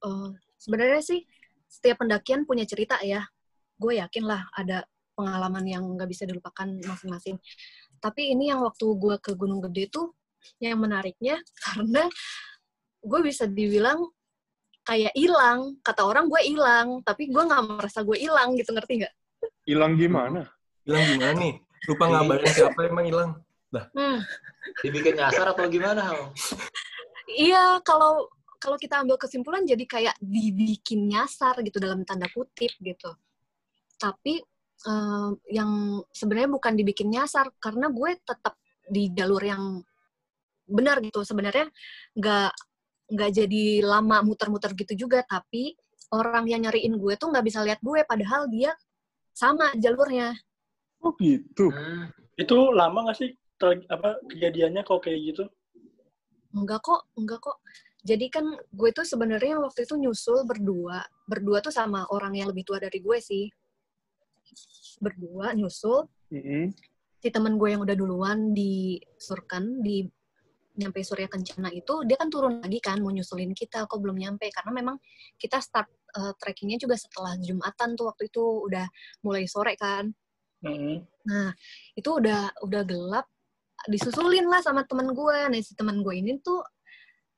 [0.01, 1.21] eh, sebenarnya sih
[1.69, 3.21] setiap pendakian punya cerita ya.
[3.77, 7.37] Gue yakin lah ada pengalaman yang nggak bisa dilupakan masing-masing.
[8.01, 10.17] Tapi ini yang waktu gue ke Gunung Gede tuh
[10.57, 11.37] yang menariknya
[11.69, 12.09] karena
[13.03, 14.09] gue bisa dibilang
[14.93, 19.15] kayak hilang kata orang gue hilang tapi gue nggak merasa gue hilang gitu ngerti nggak
[19.65, 20.43] Hilang gimana?
[20.85, 21.55] Hilang gimana nih?
[21.89, 23.31] Lupa ngabarin siapa emang hilang?
[23.73, 24.19] hmm.
[24.85, 26.31] Dibikin nyasar atau gimana, Hal?
[27.33, 28.29] iya kalau
[28.61, 33.11] kalau kita ambil kesimpulan jadi kayak dibikin nyasar gitu dalam tanda kutip gitu
[33.97, 34.43] tapi
[34.87, 39.81] eh, yang sebenarnya bukan dibikin nyasar karena gue tetap di jalur yang
[40.67, 41.71] benar gitu sebenarnya
[42.19, 42.53] nggak
[43.13, 45.77] nggak jadi lama muter-muter gitu juga tapi
[46.13, 48.73] orang yang nyariin gue tuh nggak bisa lihat gue padahal dia
[49.37, 50.33] sama jalurnya
[51.03, 51.67] Oh gitu.
[51.67, 52.15] Hmm.
[52.39, 55.45] Itu lama nggak sih ter- apa kejadiannya kok kayak gitu?
[56.53, 57.59] enggak kok enggak kok
[58.05, 62.69] jadi kan gue tuh sebenarnya waktu itu nyusul berdua berdua tuh sama orang yang lebih
[62.69, 63.49] tua dari gue sih
[65.01, 66.77] berdua nyusul Mm-mm.
[67.25, 70.05] si temen gue yang udah duluan di Surkan di
[70.73, 74.49] nyampe Surya Kencana itu dia kan turun lagi kan mau nyusulin kita kok belum nyampe
[74.49, 74.97] karena memang
[75.37, 78.87] kita start eh, trekkingnya juga setelah Jumatan tuh waktu itu udah
[79.21, 80.09] mulai sore kan
[80.63, 81.03] Mm-mm.
[81.27, 81.51] Nah,
[81.99, 83.27] itu udah udah gelap,
[83.91, 85.39] disusulin lah sama teman gue.
[85.51, 86.63] Nah, si teman gue ini tuh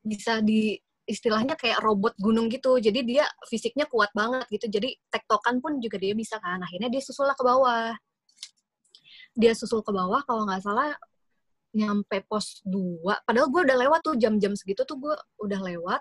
[0.05, 0.77] bisa di
[1.09, 2.77] istilahnya kayak robot gunung gitu.
[2.77, 4.69] Jadi dia fisiknya kuat banget gitu.
[4.69, 6.61] Jadi tektokan pun juga dia bisa kan.
[6.61, 7.97] Akhirnya dia susul lah ke bawah.
[9.35, 10.93] Dia susul ke bawah kalau nggak salah
[11.75, 13.27] nyampe pos 2.
[13.27, 16.01] Padahal gue udah lewat tuh jam-jam segitu tuh gue udah lewat.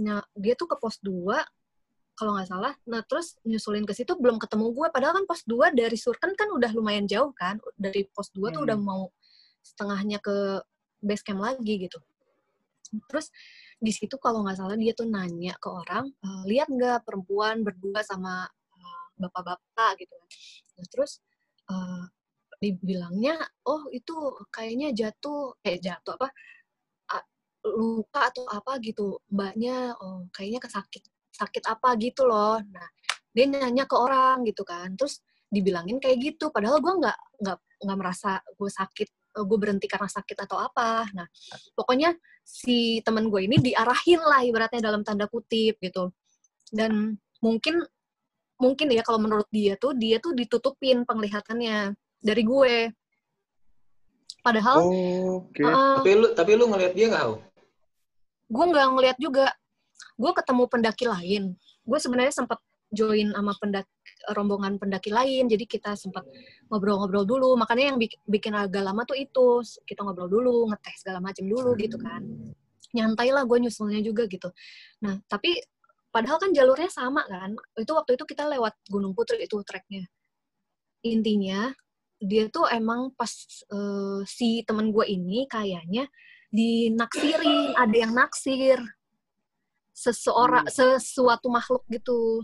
[0.00, 1.42] Nah, dia tuh ke pos 2
[2.14, 2.72] kalau nggak salah.
[2.86, 4.86] Nah, terus nyusulin ke situ belum ketemu gue.
[4.94, 7.58] Padahal kan pos 2 dari Surken kan udah lumayan jauh kan.
[7.74, 8.66] Dari pos 2 tuh Hmm.
[8.70, 9.02] udah mau
[9.66, 10.62] setengahnya ke
[11.02, 11.98] base camp lagi gitu.
[13.10, 13.34] Terus
[13.82, 18.06] di situ kalau nggak salah dia tuh nanya ke orang, "Eh, lihat nggak perempuan berdua
[18.06, 18.46] sama
[18.78, 20.28] eh, bapak-bapak gitu kan.
[20.78, 21.18] Nah, terus
[21.66, 22.04] eh,
[22.64, 23.36] dibilangnya,
[23.68, 24.14] oh itu
[24.48, 26.28] kayaknya jatuh, eh jatuh apa,
[27.64, 29.20] luka atau apa gitu.
[29.32, 31.02] Mbaknya, oh kayaknya kesakit
[31.34, 32.60] sakit apa gitu loh.
[32.60, 32.88] Nah,
[33.34, 34.94] dia nanya ke orang gitu kan.
[34.94, 35.18] Terus
[35.50, 36.52] dibilangin kayak gitu.
[36.52, 41.08] Padahal gue nggak nggak nggak merasa gue sakit, gue berhenti karena sakit atau apa.
[41.16, 41.26] Nah,
[41.74, 46.12] pokoknya si temen gue ini diarahin lah ibaratnya dalam tanda kutip gitu.
[46.70, 47.82] Dan mungkin
[48.54, 51.92] mungkin ya kalau menurut dia tuh dia tuh ditutupin penglihatannya
[52.24, 52.88] dari gue.
[54.40, 54.76] Padahal
[55.44, 55.60] Oke.
[55.60, 57.26] uh, Tapi lu tapi lu ngeliat dia nggak,
[58.48, 59.52] gue nggak ngeliat juga.
[60.16, 61.42] Gue ketemu pendaki lain.
[61.84, 62.60] Gue sebenarnya sempat
[62.94, 63.90] join sama pendaki
[64.32, 65.48] rombongan pendaki lain.
[65.48, 66.24] Jadi kita sempat
[66.72, 67.56] ngobrol-ngobrol dulu.
[67.60, 69.60] Makanya yang bik- bikin agak lama tuh itu.
[69.84, 72.22] Kita ngobrol dulu ngetes segala macam dulu gitu kan.
[72.94, 74.52] Nyantai lah gue nyusulnya juga gitu.
[75.02, 75.56] Nah tapi
[76.14, 77.58] padahal kan jalurnya sama kan.
[77.80, 80.04] Itu waktu itu kita lewat Gunung Putri itu treknya
[81.04, 81.68] intinya
[82.24, 83.30] dia tuh emang pas
[83.68, 86.08] eh, si temen gue ini kayaknya
[86.54, 88.78] dinaksirin, ada yang naksir
[89.94, 92.42] seseorang sesuatu makhluk gitu.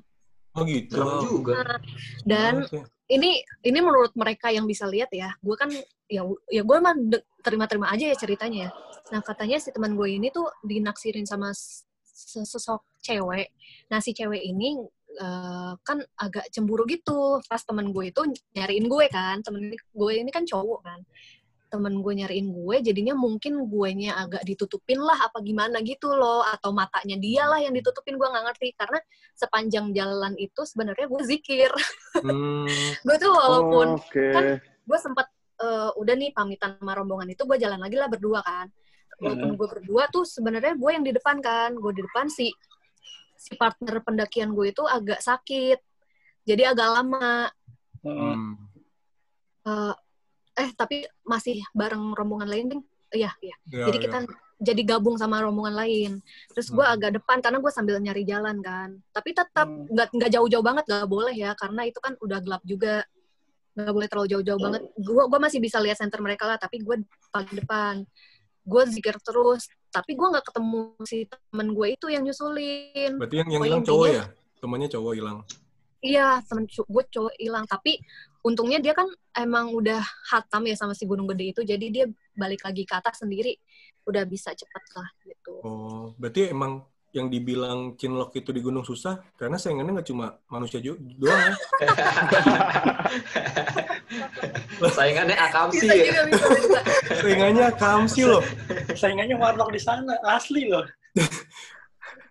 [0.55, 0.99] Oh gitu.
[0.99, 1.79] Serem juga.
[2.27, 2.83] Dan Oke.
[3.07, 5.71] ini ini menurut mereka yang bisa lihat ya, gue kan
[6.11, 8.71] ya ya gue mah de- terima-terima aja ya ceritanya ya.
[9.15, 11.55] Nah katanya si teman gue ini tuh dinaksirin sama
[12.03, 13.55] sesosok cewek.
[13.91, 14.79] Nah si cewek ini
[15.19, 17.41] eh, kan agak cemburu gitu.
[17.49, 18.23] Pas temen gue itu
[18.55, 21.01] nyariin gue kan, temen gue ini kan cowok kan.
[21.71, 26.43] Temen gue nyariin gue, jadinya mungkin guenya agak ditutupin lah apa gimana gitu loh.
[26.43, 28.75] Atau matanya dia lah yang ditutupin, gue nggak ngerti.
[28.75, 28.99] Karena
[29.39, 31.71] sepanjang jalan itu sebenarnya gue zikir.
[32.19, 32.67] Hmm,
[33.07, 34.27] gue tuh walaupun Oke.
[34.35, 35.31] kan gue sempat
[35.63, 38.67] eh, udah nih pamitan sama rombongan itu gue jalan lagi lah berdua kan
[39.21, 42.49] walaupun gue berdua tuh sebenarnya gue yang di depan kan gue di depan si
[43.41, 45.81] si partner pendakian gue itu agak sakit.
[46.45, 47.49] Jadi agak lama.
[48.05, 48.61] Hmm.
[49.65, 49.95] Eh,
[50.61, 53.57] eh tapi masih bareng rombongan lain ding iya iya.
[53.73, 54.05] Ya, jadi ya.
[54.05, 54.19] kita
[54.61, 56.13] jadi gabung sama rombongan lain.
[56.53, 56.95] Terus gue Hmm.
[57.01, 59.01] agak depan karena gue sambil nyari jalan kan.
[59.17, 59.89] Tapi tetap Hmm.
[59.89, 63.09] nggak nggak jauh-jauh banget nggak boleh ya karena itu kan udah gelap juga.
[63.73, 64.83] Nggak boleh terlalu jauh-jauh banget.
[65.01, 67.01] Gue gua masih bisa lihat center mereka lah tapi gue
[67.33, 68.05] paling depan
[68.61, 73.49] gue zikir terus tapi gue nggak ketemu si temen gue itu yang nyusulin Berarti yang
[73.51, 74.25] yang Pokoknya hilang cowok ya?
[74.61, 75.39] Temannya cowok hilang.
[76.01, 78.01] iya temen gue cowok hilang tapi
[78.41, 79.05] untungnya dia kan
[79.37, 80.01] emang udah
[80.33, 83.53] hatam ya sama si gunung gede itu jadi dia balik lagi ke atas sendiri
[84.09, 89.19] udah bisa cepet lah gitu Oh, berarti emang yang dibilang cinlok itu di gunung susah
[89.35, 91.55] karena saingannya nggak cuma manusia juga doang ya.
[94.91, 96.05] Saingannya Akamsi bisa ya.
[96.09, 96.81] juga bisa juga
[97.21, 98.43] Saingannya kamsi loh.
[98.97, 100.85] Saingannya warlock di sana, asli loh.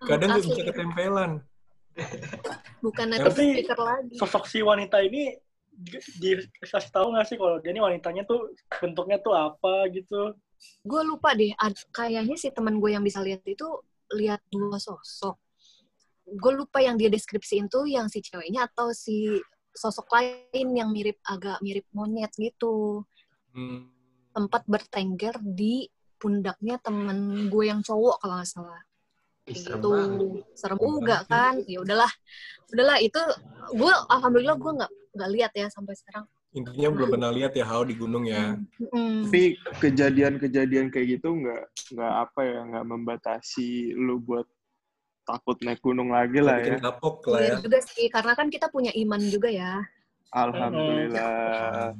[0.10, 0.52] Kadang nggak Asli.
[0.56, 1.32] bisa ketempelan.
[2.80, 5.36] bukan native speaker lagi Sosok si wanita ini
[5.76, 10.32] di- dikasih tahu nggak sih kalau dia ini wanitanya tuh bentuknya tuh apa gitu?
[10.60, 11.52] gue lupa deh
[11.92, 13.68] kayaknya si teman gue yang bisa lihat itu
[14.16, 15.38] lihat dua sosok.
[16.30, 19.42] Gue lupa yang dia deskripsiin tuh yang si ceweknya atau si
[19.74, 23.06] sosok lain yang mirip agak mirip monyet gitu.
[23.50, 23.90] Hmm.
[24.30, 25.90] tempat bertengger di
[26.22, 28.82] pundaknya temen gue yang cowok kalau nggak salah.
[29.50, 30.46] Banget.
[30.54, 31.58] serem juga kan?
[31.66, 32.12] Ya udahlah.
[32.70, 33.18] Udahlah itu
[33.74, 37.86] gue alhamdulillah gue nggak nggak lihat ya sampai sekarang Intinya belum pernah lihat ya Hao
[37.86, 38.58] di gunung ya.
[38.82, 39.30] Mm.
[39.30, 44.50] Tapi kejadian-kejadian kayak gitu nggak nggak apa ya nggak membatasi lu buat
[45.30, 46.74] takut naik gunung lagi lah ya.
[46.74, 47.62] Bikin kapok lah Iya ya.
[47.62, 49.78] juga sih karena kan kita punya iman juga ya
[50.34, 51.94] Alhamdulillah.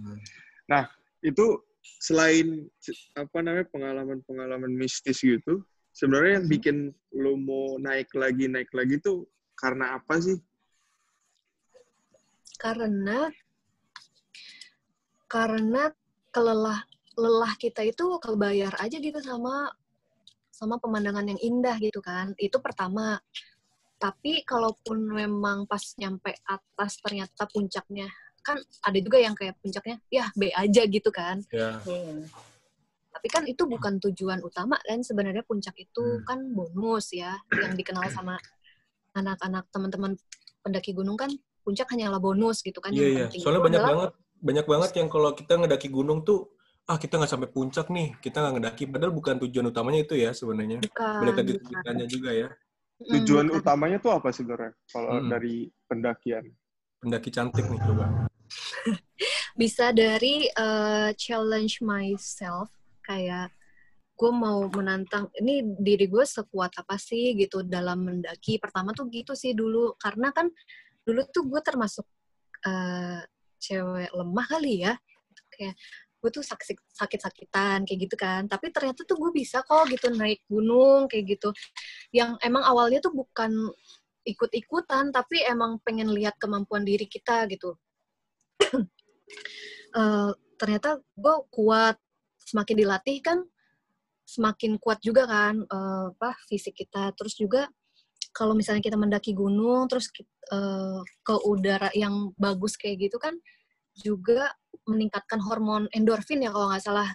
[1.22, 1.62] Itu
[2.00, 2.70] selain
[3.18, 6.78] apa namanya pengalaman-pengalaman mistis gitu, sebenarnya yang bikin
[7.12, 10.40] lu mau naik lagi naik lagi tuh karena apa sih?
[12.60, 13.32] karena
[15.30, 15.94] karena
[16.30, 16.82] kelelah
[17.14, 19.70] lelah kita itu kebayar aja gitu sama
[20.50, 23.22] sama pemandangan yang indah gitu kan itu pertama
[23.96, 28.08] tapi kalaupun memang pas nyampe atas ternyata puncaknya
[28.42, 31.78] kan ada juga yang kayak puncaknya ya B aja gitu kan Ya.
[31.84, 32.26] Hmm.
[33.10, 36.24] tapi kan itu bukan tujuan utama kan sebenarnya puncak itu Hmm.
[36.24, 38.40] kan bonus ya yang dikenal sama
[39.14, 40.16] anak-anak teman-teman
[40.62, 41.30] pendaki gunung kan
[41.62, 43.24] puncak hanyalah bonus gitu kan Iya yang iya.
[43.28, 46.50] penting Soalnya banyak adalah- banget banyak banget yang kalau kita ngedaki gunung tuh
[46.90, 50.34] ah kita nggak sampai puncak nih kita nggak ngedaki padahal bukan tujuan utamanya itu ya
[50.34, 51.68] sebenarnya bukan, balik lagi ke bukan.
[51.70, 52.50] ceritanya juga ya
[53.00, 53.60] Mm, Tujuan bukan.
[53.64, 55.32] utamanya tuh apa sebenarnya kalau Hmm.
[55.32, 56.52] dari pendakian?
[57.00, 58.28] pendaki cantik nih coba
[59.62, 62.68] bisa dari eh, challenge myself
[63.00, 63.48] kayak
[64.20, 69.32] gue mau menantang ini diri gue sekuat apa sih gitu dalam mendaki pertama tuh gitu
[69.32, 70.52] sih dulu karena kan
[71.08, 72.04] dulu tuh gue termasuk
[72.68, 73.24] eh,
[73.60, 74.94] cewek lemah kali ya.
[75.52, 75.76] Kayak
[76.20, 78.48] gue tuh sakit sakit sakitan kayak gitu kan.
[78.48, 81.50] Tapi ternyata tuh gue bisa kok gitu naik gunung kayak gitu.
[82.12, 83.52] Yang emang awalnya tuh bukan
[84.28, 87.76] ikut-ikutan tapi emang pengen lihat kemampuan diri kita gitu.
[89.90, 91.98] Eh, ternyata gue kuat
[92.46, 93.42] semakin dilatih kan
[94.22, 97.10] semakin kuat juga kan eh, apa fisik kita.
[97.18, 97.66] Terus juga
[98.32, 100.10] kalau misalnya kita mendaki gunung terus
[100.54, 103.36] eh, ke udara yang bagus kayak gitu kan
[104.00, 104.54] juga
[104.88, 107.10] meningkatkan hormon endorfin ya kalau nggak salah.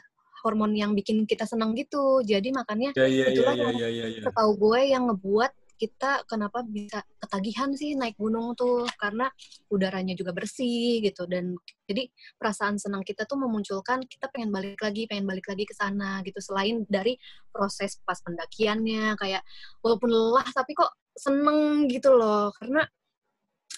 [0.44, 2.20] Hormon yang bikin kita senang gitu.
[2.20, 4.22] Jadi makanya ya iya iya Itulah iya yang iya iya iya.
[4.28, 8.84] setahu gue yang ngebuat kita kenapa bisa ketagihan sih naik gunung tuh.
[9.00, 9.32] Karena
[9.72, 11.24] udaranya juga bersih gitu.
[11.24, 11.56] Dan
[11.88, 16.20] jadi perasaan senang kita tuh memunculkan kita pengen balik lagi pengen balik lagi ke sana
[16.28, 16.36] gitu.
[16.44, 17.16] Selain dari
[17.48, 19.40] proses pas pendakiannya kayak
[19.80, 22.50] walaupun lelah tapi kok seneng gitu loh.
[22.58, 22.82] Karena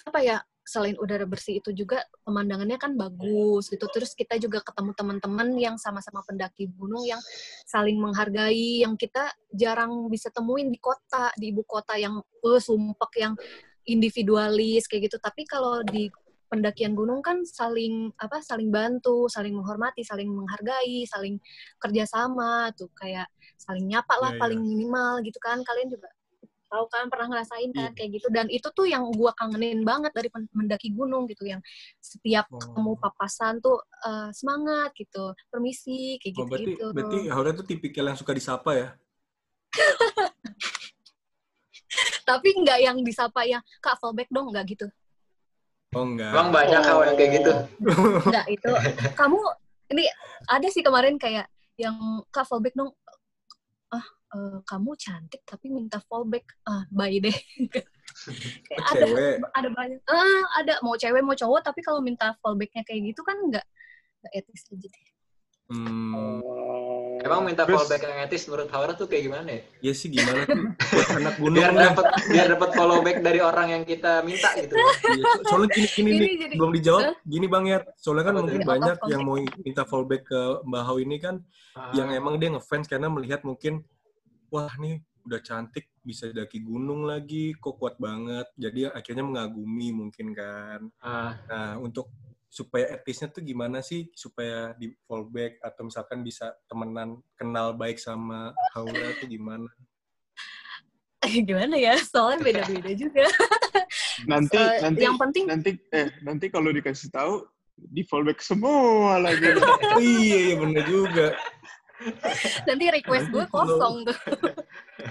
[0.07, 3.87] apa ya selain udara bersih itu juga pemandangannya kan bagus gitu.
[3.87, 7.23] Terus kita juga ketemu teman-teman yang sama-sama pendaki gunung yang
[7.63, 13.11] saling menghargai yang kita jarang bisa temuin di kota di ibu kota yang uh, sumpek
[13.23, 13.33] yang
[13.87, 15.17] individualis kayak gitu.
[15.23, 16.11] Tapi kalau di
[16.51, 21.39] pendakian gunung kan saling apa saling bantu saling menghormati saling menghargai saling
[21.79, 22.91] kerjasama tuh.
[22.91, 24.41] Kayak saling nyapa lah Iya, iya.
[24.43, 25.63] paling minimal gitu kan.
[25.63, 26.11] Kalian juga
[26.67, 27.95] tahu kan pernah ngerasain kan Iya.
[27.95, 28.27] kayak gitu.
[28.29, 31.63] Dan itu tuh yang gua kangenin banget dari mendaki gunung gitu yang
[31.97, 32.59] setiap Oh.
[32.59, 37.65] ketemu papasan tuh eh, semangat gitu permisi kayak Oh, gitu berarti gitu berarti Haura tuh
[37.65, 38.89] tipikal yang suka disapa ya?
[42.23, 44.87] Tapi nggak yang disapa yang kak fallback dong nggak gitu.
[45.95, 47.53] Oh enggak Emang banyak kau yang kayak gitu.
[48.27, 48.71] nggak itu.
[49.15, 49.39] Kamu
[49.87, 50.03] ini
[50.45, 51.47] ada sih kemarin kayak
[51.79, 51.95] yang
[52.27, 52.91] kak fallback dong
[54.29, 56.45] eh, kamu cantik tapi minta fallback.
[56.63, 57.37] Ah bye deh.
[58.65, 59.35] Kayak ada cewek?
[59.53, 60.25] ada banyak ah
[60.57, 63.61] ada mau cewek mau cowok tapi kalau minta fallbacknya kayak gitu kan nggak
[64.19, 65.05] nggak etis aja deh
[65.69, 66.41] hmm,
[67.19, 69.61] Emang minta Terus- fallback yang etis menurut Haura tuh kayak gimana ya?
[69.81, 70.65] ya sih gimana tuh
[71.13, 71.83] anak gunung Biar nih.
[71.85, 74.73] dapat biar dapat followback dari orang yang kita minta gitu.
[75.13, 77.03] Iya, so- soalnya gini gini Ini nih jadi- belum dijawab.
[77.21, 81.17] Gini bang ya soalnya kan mungkin banyak yang mau minta fallback ke Mbak Hau ini
[81.17, 81.35] kan
[81.93, 82.17] yang Ah.
[82.17, 83.85] emang dia ngefans karena melihat mungkin
[84.51, 88.47] wah nih udah cantik bisa daki gunung lagi kok kuat banget.
[88.55, 90.87] Jadi akhirnya mengagumi mungkin kan.
[91.03, 92.07] Ah, nah untuk
[92.47, 94.07] supaya etisnya tuh gimana sih?
[94.15, 99.67] Supaya di fallback atau misalkan bisa temenan kenal baik sama Haura tuh gimana?
[101.27, 101.99] Gimana ya?
[101.99, 103.27] Soalnya beda-beda juga.
[104.31, 107.45] Nanti Eh, nanti yang penting nanti eh nanti kalau dikasih tahu
[107.77, 109.53] di fallback semua lagi.
[110.01, 111.37] iya iya bener juga
[112.67, 114.17] nanti request gue kosong tuh.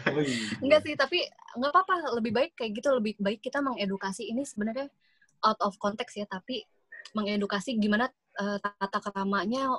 [0.07, 0.59] Oh, iya.
[0.63, 1.23] enggak sih tapi
[1.59, 2.15] nggak apa-apa.
[2.19, 4.27] Lebih baik kayak gitu lebih baik kita mengedukasi.
[4.31, 4.87] Ini sebenarnya
[5.47, 6.63] out of context ya tapi
[7.15, 9.71] mengedukasi gimana eh, tata keramanya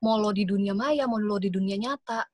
[0.00, 2.24] mau lo di dunia maya mau lo di dunia nyata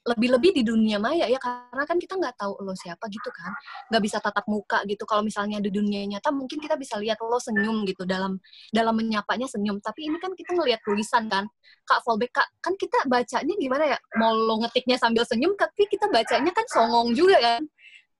[0.00, 3.52] lebih-lebih di dunia maya ya karena kan kita nggak tahu lo siapa gitu kan
[3.92, 7.38] nggak bisa tatap muka gitu kalau misalnya di dunia nyata mungkin kita bisa lihat lo
[7.38, 8.40] senyum gitu dalam
[8.74, 11.46] dalam menyapanya senyum tapi ini kan kita ngelihat tulisan kan
[11.86, 16.08] kak fallback kak kan kita bacanya gimana ya mau lo ngetiknya sambil senyum tapi kita
[16.10, 17.62] bacanya kan songong juga kan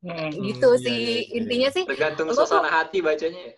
[0.01, 0.33] Hmm.
[0.33, 1.37] gitu iya, sih iya, iya.
[1.37, 3.53] intinya sih Tergantung Lo suasana hati bacanya.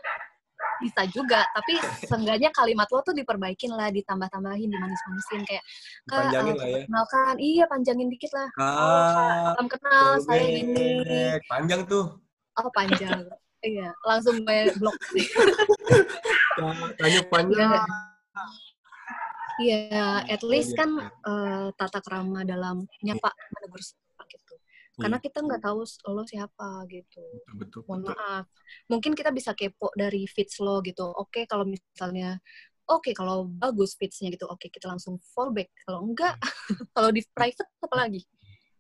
[0.83, 5.65] Bisa juga tapi seenggaknya kalimat lo tuh diperbaikin lah ditambah-tambahin dimanis-manisin kayak
[6.11, 6.75] kak Panjangin eh, lah ya.
[6.83, 11.41] perkenalkan iya panjangin dikit lah oh, Kak, salam kenal saya gini Fallback.
[11.47, 12.05] Panjang tuh.
[12.59, 13.19] oh panjang
[13.63, 14.97] iya langsung gue blok
[16.59, 17.81] Kak, Tanya panjang.
[19.61, 21.07] Iya, at least Iya, kan iya.
[21.29, 23.83] eh, tata krama dalam nyapa menegur.
[25.03, 25.25] Karena Iya.
[25.27, 25.81] kita nggak tahu
[26.15, 27.23] lo siapa gitu.
[27.33, 28.15] Betul, betul, Mohon betul.
[28.15, 28.47] maaf.
[28.91, 31.05] Mungkin kita bisa kepo dari feeds lo gitu.
[31.19, 32.39] Oke, kalau misalnya
[32.87, 34.47] oke kalau bagus feeds-nya gitu.
[34.49, 35.71] Oke, kita langsung fallback.
[35.87, 36.39] Kalau enggak,
[36.97, 38.23] kalau di private apa lagi?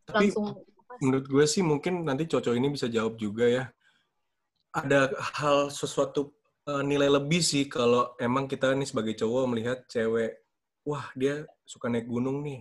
[0.06, 0.44] Tapi Langsung
[1.02, 3.64] menurut gue sih mungkin nanti Coco ini bisa jawab juga ya.
[4.72, 6.32] Ada hal sesuatu
[6.70, 10.32] eh, nilai lebih sih kalau emang kita nih sebagai cowok melihat cewek,
[10.88, 12.60] wah dia suka naik gunung nih.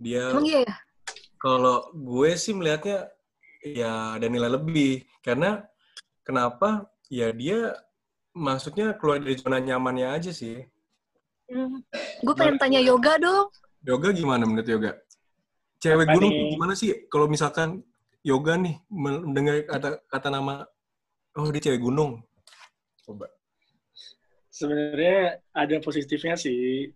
[0.00, 0.74] Dia Emang iya ya?
[1.40, 3.08] Kalau gue sih melihatnya
[3.64, 5.64] ya ada nilai lebih karena
[6.20, 6.84] kenapa?
[7.08, 7.74] Ya dia
[8.36, 10.62] maksudnya keluar dari zona nyamannya aja sih.
[11.50, 11.82] Hmm.
[12.22, 13.48] Gue pengen tanya yoga dong.
[13.82, 14.92] Yoga gimana menurut yoga?
[15.80, 16.52] Cewek Apa gunung nih?
[16.54, 17.08] gimana sih?
[17.08, 17.80] Kalau misalkan
[18.20, 20.68] yoga nih mendengar kata kata nama
[21.40, 22.20] oh dia cewek gunung.
[23.02, 23.32] Coba.
[24.52, 26.92] Sebenarnya ada positifnya sih.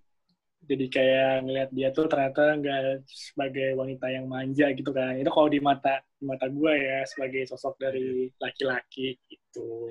[0.65, 5.17] Jadi kayak ngelihat dia tuh ternyata nggak sebagai wanita yang manja gitu kan.
[5.17, 9.89] Itu kalau di mata di mata gue ya sebagai sosok dari laki-laki gitu.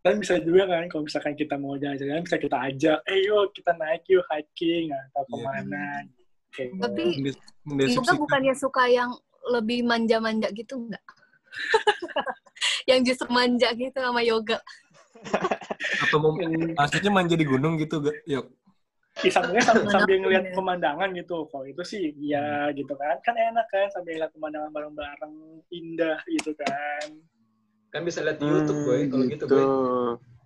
[0.00, 3.76] Dan bisa juga kan kalau misalkan kita mau jalan-jalan bisa kita ajak, eh yuk kita
[3.76, 5.28] naik yuk hiking atau Iya.
[5.28, 5.86] ke mana.
[6.48, 7.04] Kayak Tapi
[7.68, 8.16] mendeskripsikan.
[8.16, 9.10] bukannya suka yang
[9.52, 11.04] lebih manja-manja gitu enggak?
[12.90, 14.58] yang justru manja gitu sama yoga.
[15.98, 16.30] apa mau
[16.78, 18.14] maksudnya manja di gunung gitu gak?
[19.18, 20.54] Kisahnya sambil, sambil pun ngeliat ya.
[20.54, 21.38] pemandangan gitu.
[21.50, 23.18] Kalau itu sih iya gitu kan.
[23.26, 25.34] Kan enak kan sambil ngeliat pemandangan bareng-bareng
[25.74, 27.06] indah gitu kan.
[27.88, 29.00] Kan bisa lihat di YouTube, boy.
[29.10, 29.46] Kalau gitu, gitu.
[29.46, 29.66] boy.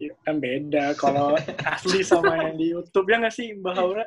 [0.02, 1.38] Ya, kan beda kalau
[1.74, 4.04] asli sama yang di YouTube ya nggak sih Mbak Haura?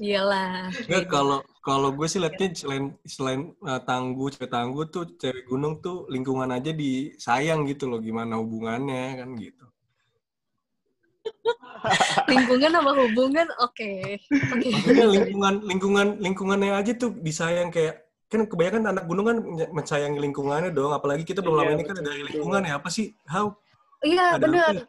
[0.00, 0.72] Iyalah.
[0.88, 5.78] Enggak kalau kalau gue sih liatnya selain selain uh, tangguh cewek tangguh tuh cewek gunung
[5.78, 9.71] tuh lingkungan aja disayang gitu loh gimana hubungannya kan gitu.
[12.30, 13.92] Lingkungan sama hubungan oke.
[14.22, 14.68] Oke.
[14.70, 19.38] Maksudnya lingkungan lingkungan lingkungannya aja tuh disayang kayak kan kebanyakan anak gunung kan
[19.76, 23.12] mensayangi lingkungannya dong apalagi kita belum Iya, lama ini kan dari lingkungan ya apa sih
[23.28, 23.52] how
[24.00, 24.72] Iya benar.
[24.72, 24.84] apa?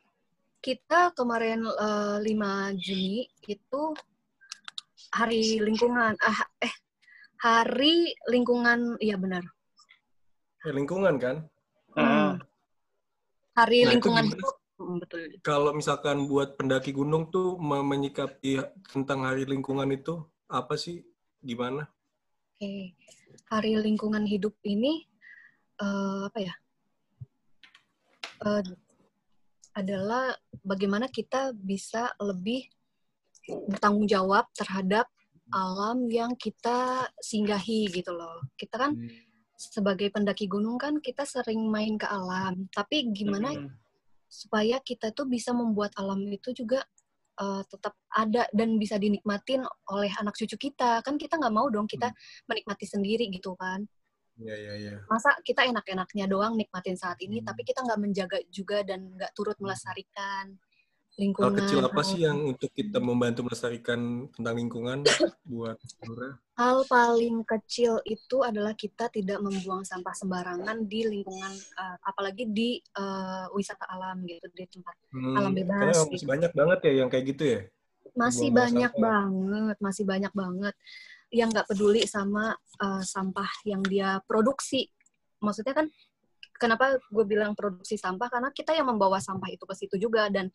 [0.64, 3.82] Kita kemarin eh, 5 Juni itu
[5.12, 6.16] hari lingkungan.
[6.18, 6.72] Ah, eh
[7.38, 9.44] hari lingkungan iya benar.
[10.64, 11.38] ya, lingkungan kan
[11.94, 12.42] Hmm.
[13.54, 14.54] Hari Nah, itu lingkungan hidup.
[14.84, 15.40] Hmm, betul.
[15.40, 18.60] kalau misalkan buat pendaki gunung tuh me- menyikapi
[18.92, 20.20] tentang hari lingkungan itu
[20.52, 21.02] apa sih
[21.40, 21.88] gimana
[22.54, 22.96] Oke.
[23.50, 25.04] Hari lingkungan hidup ini
[25.82, 26.54] eh, apa ya?
[28.46, 28.64] Eh,
[29.74, 32.70] adalah bagaimana kita bisa lebih
[33.68, 35.10] bertanggung jawab terhadap
[35.50, 38.46] alam yang kita singgahi gitu loh.
[38.56, 38.96] Kita kan
[39.58, 43.70] sebagai pendaki gunung kan kita sering main ke alam, tapi gimana Hmm.
[44.34, 46.82] Supaya kita tuh bisa membuat alam itu juga
[47.38, 49.62] uh, tetap ada dan bisa dinikmatin
[49.94, 51.06] oleh anak cucu kita.
[51.06, 52.10] Kan kita nggak mau dong kita
[52.50, 53.86] menikmati sendiri gitu kan.
[54.34, 54.94] Iya iya iya.
[55.06, 57.54] Masa kita enak-enaknya doang nikmatin saat ini, Hmm.
[57.54, 60.58] tapi kita nggak menjaga juga dan nggak turut melestarikan
[61.14, 61.54] Hal lingkungan.
[61.62, 65.06] kecil apa sih yang untuk kita membantu melestarikan tentang lingkungan
[65.46, 65.78] buat
[66.10, 66.42] Nura?
[66.58, 72.82] Hal paling kecil itu adalah kita tidak membuang sampah sembarangan di lingkungan, uh, apalagi di
[72.98, 76.26] uh, wisata alam gitu, di tempat Hmm, Alam bebas, Karena masih gitu.
[76.26, 77.60] banyak banget ya yang kayak gitu ya.
[78.18, 79.06] masih banyak sampah.
[79.06, 80.76] banget, masih banyak banget
[81.30, 84.90] yang nggak peduli sama uh, sampah yang dia produksi.
[85.46, 85.86] Maksudnya kan,
[86.58, 88.30] kenapa gue bilang produksi sampah?
[88.34, 90.50] Karena kita yang membawa sampah itu ke situ juga dan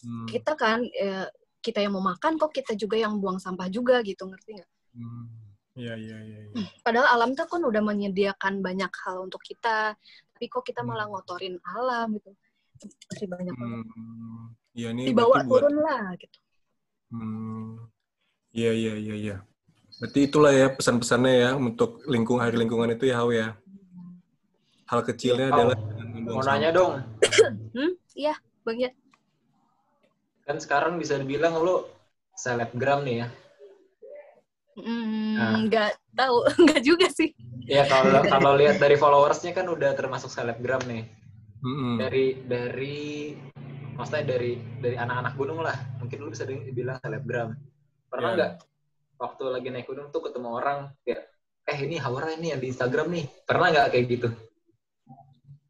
[0.00, 1.28] Hmm, kita kan eh,
[1.60, 4.70] kita yang mau makan kok kita juga yang buang sampah juga gitu, ngerti nggak?
[4.96, 5.24] hmm.
[5.78, 6.38] Iya iya iya.
[6.50, 6.66] iya.
[6.82, 9.94] Padahal alam tuh kan udah menyediakan banyak hal untuk kita,
[10.34, 11.14] tapi kok kita malah Hmm.
[11.14, 12.34] ngotorin alam gitu.
[13.12, 13.86] Masih banyak banget.
[13.86, 14.44] Hmm,
[14.74, 16.38] Iya nih Dibawa buat turun lah gitu.
[17.14, 17.76] Hmm.
[18.50, 19.36] Iya iya iya iya.
[20.00, 23.54] Berarti itulah ya pesan-pesannya ya untuk lingkung hari lingkungan itu ya Hau ya.
[24.90, 26.92] Hal kecilnya Hau, adalah jangan membuang Mau nanya dong.
[27.76, 27.92] Hmm?
[28.18, 28.34] Iya,
[28.66, 28.90] Bang ya.
[30.50, 31.86] Kan sekarang bisa dibilang lu
[32.34, 33.28] selebgram nih ya.
[34.74, 35.54] Hmm, Nah.
[35.62, 36.36] nggak tahu,
[36.66, 37.30] nggak juga sih.
[37.70, 41.06] Ya kalau kalau lihat dari followersnya kan udah termasuk selebgram nih.
[41.62, 42.02] Mm-mm.
[42.02, 42.98] Dari dari
[43.94, 45.78] maksudnya dari dari anak-anak gunung lah.
[46.02, 47.54] Mungkin lu bisa dibilang selebgram.
[48.10, 48.36] Pernah Ya.
[48.36, 48.52] nggak
[49.22, 51.30] waktu lagi naik gunung tuh ketemu orang kayak
[51.68, 53.24] eh ini Haura ini yang di Instagram nih.
[53.46, 54.28] Pernah nggak kayak gitu?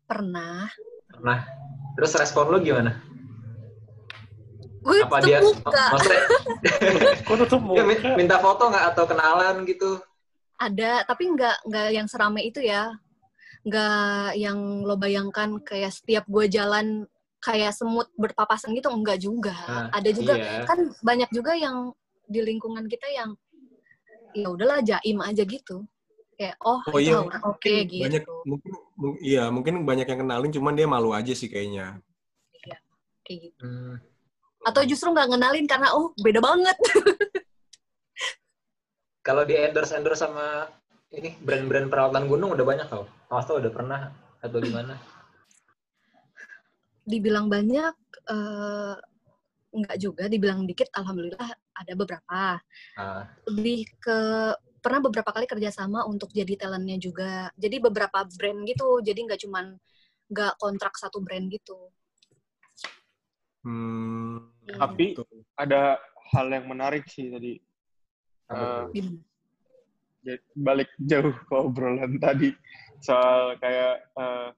[0.08, 0.72] Pernah.
[1.04, 1.38] Pernah.
[1.98, 3.09] Terus respon lu gimana?
[4.80, 5.68] Gue Apa dia buka.
[5.92, 6.22] maksudnya
[7.26, 7.84] Kok tutup muka?
[8.16, 10.00] minta foto nggak atau kenalan gitu?
[10.56, 12.92] Ada, tapi nggak nggak yang serame itu ya.
[13.60, 17.04] Nggak yang lo bayangkan kayak setiap gue jalan
[17.38, 19.52] kayak semut berpapasan gitu, enggak juga.
[19.64, 20.64] Nah, Ada juga Iya.
[20.64, 21.92] kan banyak juga yang
[22.24, 23.32] di lingkungan kita yang
[24.32, 25.84] ya udahlah jaim aja gitu.
[26.34, 28.00] Kayak oh, Oh iya, Haura, oke gitu.
[28.00, 32.00] Banyak mungkin mung- iya, mungkin banyak yang kenalin cuman dia malu aja sih kayaknya.
[33.22, 33.60] Kayak gitu.
[33.62, 33.96] Hmm.
[34.64, 36.76] Atau justru nggak ngenalin karena oh beda banget.
[39.26, 40.68] Kalau di endorse endorse sama
[41.12, 43.04] ini brand-brand peralatan gunung udah banyak tau.
[43.28, 44.00] Mas tau udah pernah
[44.40, 44.96] atau gimana?
[47.10, 47.94] dibilang banyak
[48.30, 48.94] eh,
[49.70, 52.58] enggak juga dibilang dikit alhamdulillah ada beberapa
[52.98, 54.18] Ah, lebih ke
[54.80, 59.76] pernah beberapa kali kerjasama untuk jadi talentnya juga jadi beberapa brand gitu jadi nggak cuman
[60.30, 61.90] nggak kontrak satu brand gitu
[63.60, 65.24] Hmm, Tapi gitu.
[65.54, 66.00] ada
[66.32, 67.60] hal yang menarik sih tadi.
[68.50, 68.84] Eh,
[70.20, 72.52] jadi balik jauh ke obrolan tadi
[73.00, 74.48] soal kayak eh,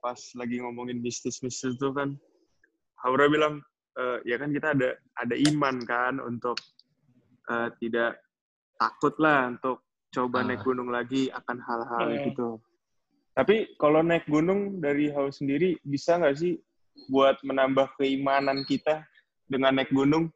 [0.00, 2.16] pas lagi ngomongin bisnis-bisnis itu kan
[3.04, 3.62] Haura bilang
[3.98, 6.58] eh, ya kan kita ada ada iman kan untuk
[7.50, 8.18] eh, tidak
[8.80, 10.46] takut lah untuk coba Ah.
[10.48, 12.24] naik gunung lagi akan hal-hal Hmm.
[12.26, 12.48] gitu.
[13.32, 16.56] Tapi kalau naik gunung dari Hau sendiri bisa nggak sih
[17.08, 19.04] buat menambah keimanan kita
[19.46, 20.30] dengan naik gunung?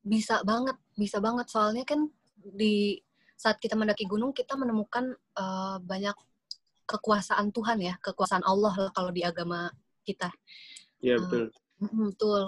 [0.00, 2.08] bisa banget bisa banget soalnya kan
[2.40, 2.96] di
[3.36, 6.16] saat kita mendaki gunung kita menemukan eh, banyak
[6.88, 9.68] kekuasaan Tuhan ya kekuasaan Allah lah kalau di agama
[10.02, 10.32] kita
[11.00, 11.24] Ya Ah.
[11.24, 11.44] betul.
[11.80, 12.42] Mm, betul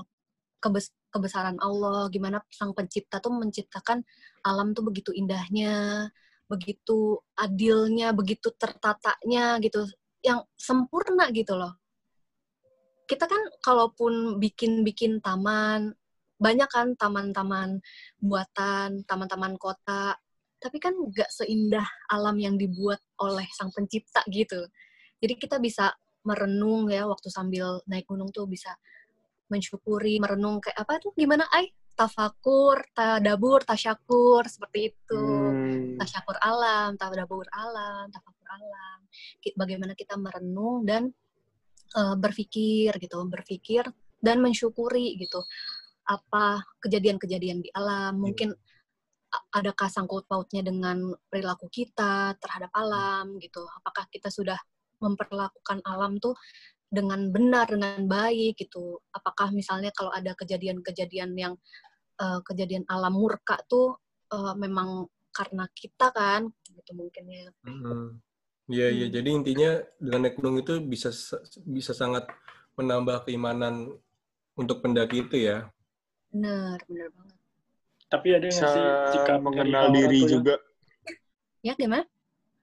[0.64, 4.00] Kebes- kebesaran Allah gimana sang pencipta tuh menciptakan
[4.40, 6.08] alam tuh begitu indahnya
[6.48, 9.84] begitu adilnya begitu tertatanya gitu
[10.24, 11.76] yang sempurna gitu loh
[13.12, 15.92] kita kan kalaupun bikin-bikin taman
[16.40, 17.84] banyak kan taman-taman
[18.16, 20.16] buatan taman-taman kota.
[20.56, 24.64] Tapi kan nggak seindah alam yang dibuat oleh sang pencipta gitu.
[25.20, 25.92] Jadi kita bisa
[26.24, 28.72] merenung ya waktu sambil naik gunung tuh bisa
[29.52, 31.12] mensyukuri merenung kayak apa tuh?
[31.12, 35.20] Gimana ay tafakur tadabur tasyakur seperti itu.
[35.20, 36.00] Hmm.
[36.00, 38.98] tasyakur alam tadabur alam tafakur alam.
[39.58, 41.12] Bagaimana kita merenung dan
[41.97, 43.84] eh, berpikir gitu berpikir
[44.22, 45.43] dan mensyukuri gitu
[46.07, 48.18] apa kejadian-kejadian di alam.
[48.18, 48.51] Mungkin
[49.32, 53.62] a- adakah sangkut pautnya dengan perilaku kita terhadap alam gitu.
[53.80, 54.59] Apakah kita sudah
[55.03, 56.38] memperlakukan alam tuh
[56.93, 59.01] dengan benar dengan baik gitu.
[59.11, 61.55] Apakah misalnya kalau ada kejadian-kejadian yang
[62.20, 63.97] eh, kejadian alam murka tuh
[64.30, 68.20] eh, memang karena kita kan gitu mungkin ya Mm-mm.
[68.72, 69.06] Iya, iya.
[69.06, 69.14] Hmm.
[69.14, 69.70] Jadi intinya
[70.00, 72.24] dengan naik gunung itu bisa sa- bisa sangat
[72.72, 73.92] menambah keimanan
[74.56, 75.68] untuk pendaki itu ya.
[76.32, 77.36] benar benar banget
[78.08, 80.54] Tapi ada nggak Bisa sih sikap mengenal diri yang- juga.
[81.60, 82.08] ya gimana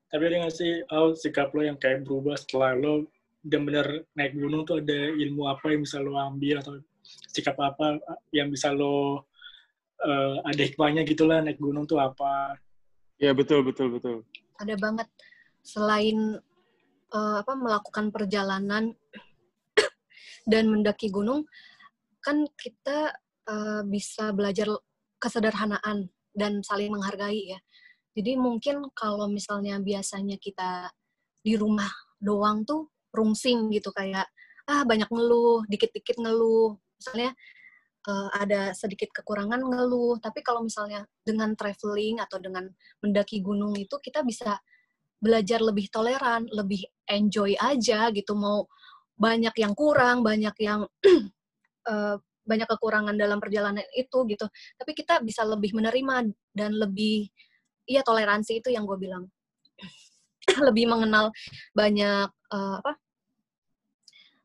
[0.10, 3.05] Tapi ada nggak sih oh, sikap lo yang kayak berubah setelah lo
[3.45, 6.82] benar-benar naik gunung tuh ada ilmu apa yang bisa lo ambil atau
[7.30, 8.01] sikap apa
[8.34, 9.22] yang bisa lo
[10.01, 12.57] eh, ada hikmahnya gitu lah naik gunung tuh apa?
[13.22, 14.26] Ya betul betul betul.
[14.57, 15.05] ada banget
[15.70, 16.42] selain
[17.14, 18.98] eh, apa melakukan perjalanan
[20.52, 21.46] dan mendaki gunung
[22.26, 23.14] kan kita
[23.46, 24.70] eh, bisa belajar
[25.22, 27.60] kesederhanaan dan saling menghargai ya.
[28.16, 30.90] Jadi mungkin kalau misalnya biasanya kita
[31.40, 31.88] di rumah
[32.20, 34.28] doang tuh rungsing gitu kayak
[34.70, 36.76] ah banyak ngeluh dikit-dikit ngeluh.
[37.00, 37.32] Misalnya
[38.10, 42.68] eh, ada sedikit kekurangan ngeluh tapi kalau misalnya dengan traveling atau dengan
[43.04, 44.60] mendaki gunung itu kita bisa
[45.20, 48.34] belajar lebih toleran, lebih enjoy aja gitu.
[48.34, 48.66] Mau
[49.20, 50.88] banyak yang kurang, banyak yang
[51.92, 52.16] eh,
[52.50, 54.48] banyak kekurangan dalam perjalanan itu gitu.
[54.80, 57.30] Tapi kita bisa lebih menerima dan lebih
[57.86, 59.28] iya toleransi itu yang gue bilang.
[60.68, 61.30] lebih mengenal
[61.76, 62.96] banyak eh, apa?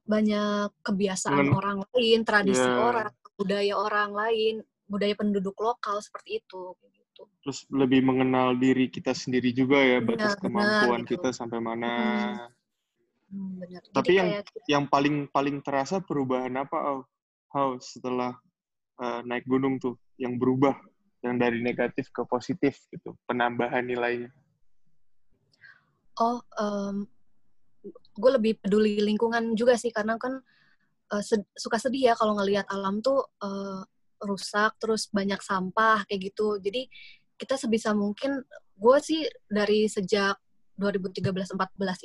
[0.05, 2.77] banyak kebiasaan Mengen- orang lain, tradisi Iya.
[2.77, 3.09] orang,
[3.41, 4.55] budaya orang lain,
[4.85, 7.01] budaya penduduk lokal seperti itu gitu.
[7.45, 11.21] Terus lebih mengenal diri kita sendiri juga ya, batas Benar, kemampuan benar, gitu.
[11.21, 11.93] kita sampai mana.
[13.29, 13.83] Hmm, benar.
[13.93, 16.99] Tapi Jadi yang kayak yang paling paling terasa perubahan apa, Au?
[17.55, 18.35] How setelah
[18.99, 20.75] eh, naik gunung tuh yang berubah
[21.25, 24.29] yang dari negatif ke positif gitu, penambahan nilainya.
[26.21, 27.09] Oh, um,
[28.15, 30.39] gue lebih peduli lingkungan juga sih karena kan
[31.11, 33.83] uh, sed- suka sedih ya kalau ngelihat alam tuh uh,
[34.25, 36.59] rusak terus banyak sampah kayak gitu.
[36.59, 36.89] Jadi
[37.37, 38.43] kita sebisa mungkin
[38.75, 40.39] gue sih dari sejak
[40.81, 41.55] 2013-14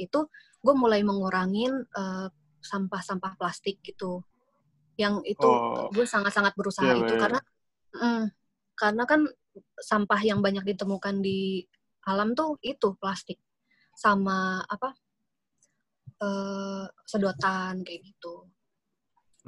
[0.06, 0.20] itu
[0.62, 2.28] gue mulai mengurangin uh,
[2.62, 4.22] sampah-sampah plastik gitu.
[5.00, 5.88] Yang itu Oh.
[5.90, 7.22] gue sangat-sangat berusaha Iya, itu iya.
[7.24, 7.40] karena
[7.96, 8.24] mm,
[8.76, 9.22] karena kan
[9.80, 11.64] sampah yang banyak ditemukan di
[12.08, 13.40] alam tuh itu plastik
[13.96, 14.96] sama apa
[16.20, 18.48] eh, sedotan kayak gitu.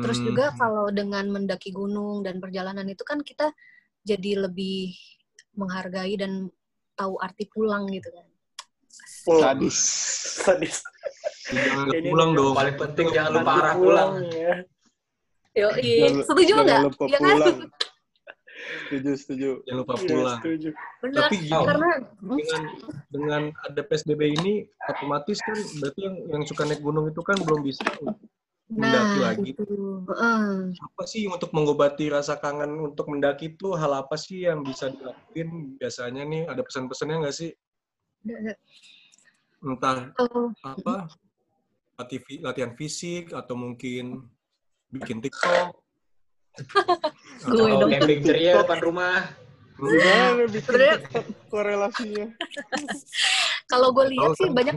[0.01, 0.27] Terus Hmm.
[0.27, 3.53] juga kalau dengan mendaki gunung dan perjalanan itu kan kita
[4.01, 4.91] jadi lebih
[5.53, 6.49] menghargai dan
[6.93, 8.25] tahu arti pulang gitu kan.
[9.21, 9.77] Sadis.
[10.41, 10.81] Sadis.
[11.47, 12.53] jangan Ini pulang dong.
[12.53, 14.11] Paling penting jangan lupa arah pulang.
[14.27, 14.55] ya.
[15.51, 16.81] Yo, Jangan- setuju jangan nggak?
[16.87, 17.27] lupa Iya kan?
[17.29, 17.57] pulang.
[18.61, 19.49] Setuju, setuju.
[19.61, 20.39] Jangan lupa Iya, pulang.
[20.39, 20.69] setuju.
[21.01, 21.19] Benar.
[21.19, 21.89] Tapi gini, Karena
[22.21, 22.61] dengan
[23.09, 24.53] dengan ada PSBB ini
[24.85, 27.83] otomatis kan berarti yang yang suka naik gunung itu kan belum bisa
[28.71, 29.51] mendaki nah lagi.
[29.51, 29.63] itu.
[30.07, 30.47] Heeh.
[30.79, 35.75] Apa sih untuk mengobati rasa kangen untuk mendaki itu hal apa sih yang bisa dilakuin
[35.75, 36.43] biasanya nih?
[36.47, 37.51] Ada pesan-pesannya nggak sih?
[39.61, 40.95] Entah Kalau apa
[42.41, 44.25] latihan fisik atau mungkin
[44.89, 45.77] bikin TikTok.
[47.47, 47.91] Gue Atau dong.
[47.93, 49.19] camping ceria depan rumah.
[49.77, 52.25] Gimana bikin Sebenarnya- TikTok korelasinya?
[53.65, 54.53] kalau gue lihat sih kan.
[54.53, 54.75] banyak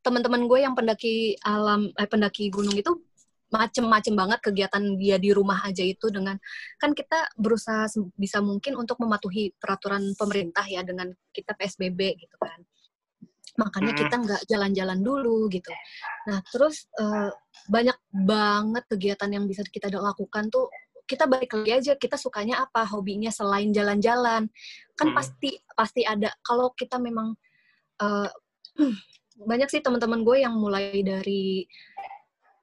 [0.00, 2.94] teman-teman gue yang pendaki alam eh pendaki gunung itu
[3.46, 6.34] macem-macem banget kegiatan dia di rumah aja itu dengan
[6.82, 7.86] kan kita berusaha
[8.18, 12.58] bisa mungkin untuk mematuhi peraturan pemerintah ya dengan kita PSBB gitu kan.
[13.56, 15.70] Makanya kita nggak jalan-jalan dulu gitu.
[16.26, 17.30] Nah terus eh,
[17.70, 20.66] banyak banget kegiatan yang bisa kita lakukan tuh
[21.06, 24.50] kita balik lagi aja kita sukanya apa hobinya selain jalan-jalan.
[24.98, 25.16] Kan Hmm.
[25.16, 26.34] pasti pasti ada.
[26.42, 27.38] Kalau kita memang
[28.02, 28.30] eh,
[29.50, 31.62] banyak sih teman-teman gue yang mulai dari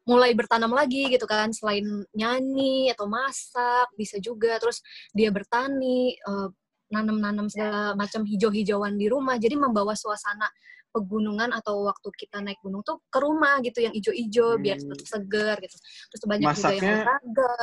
[0.04, 4.60] mulai bertanam lagi gitu kan selain nyanyi atau masak bisa juga.
[4.60, 4.84] Terus
[5.16, 6.48] dia bertani eh,
[6.92, 9.40] nanam-nanam segala macam hijau-hijauan di rumah.
[9.40, 10.46] Jadi membawa suasana
[10.94, 14.94] pegunungan atau waktu kita naik gunung tuh ke rumah gitu yang hijau-hijau biar Hmm.
[14.94, 15.74] tetap segar gitu.
[16.14, 17.56] Terus banyak juga yang Masaknya- olahraga.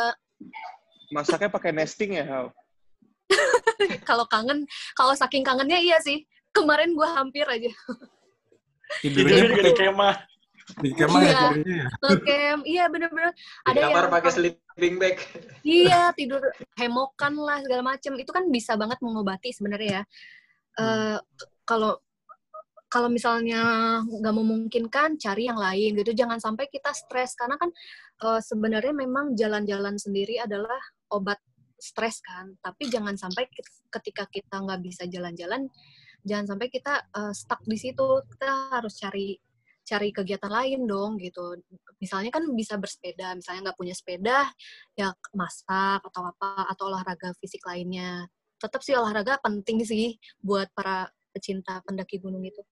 [1.15, 2.47] Masaknya pakai nesting ya, Hal?
[4.09, 4.67] kalau kangen
[4.99, 6.27] kalau saking kangennya iya sih.
[6.51, 7.71] Kemarin gue hampir aja.
[9.07, 10.17] Tidurnya pakai di kemah.
[10.79, 11.51] Di kemah ya Iya.
[11.67, 11.87] ya.
[11.99, 15.17] ngecamp iya bener-bener Di ada kamar yang pakai sleeping bag.
[15.67, 16.41] Iya, tidur
[16.79, 18.15] hemokan lah segala macem.
[18.17, 20.03] Itu kan bisa banget mengobati sebenarnya ya.
[20.81, 21.19] Eh,
[21.67, 22.03] Kalau
[22.91, 23.63] kalau misalnya
[24.03, 26.11] nggak memungkinkan, cari yang lain gitu.
[26.11, 27.71] Jangan sampai kita stres karena kan
[28.27, 30.79] eh, sebenarnya memang jalan-jalan sendiri adalah
[31.15, 31.39] obat
[31.79, 32.59] stres kan.
[32.59, 33.47] Tapi jangan sampai
[33.91, 35.71] ketika kita nggak bisa jalan-jalan,
[36.27, 38.07] jangan sampai kita eh, stuck di situ.
[38.27, 39.39] Kita harus cari
[39.91, 41.59] cari kegiatan lain dong gitu.
[41.99, 44.47] Misalnya kan bisa bersepeda, misalnya nggak punya sepeda,
[44.95, 48.31] ya masak atau apa atau olahraga fisik lainnya.
[48.63, 52.63] Tetap sih olahraga penting sih buat para pecinta pendaki gunung itu.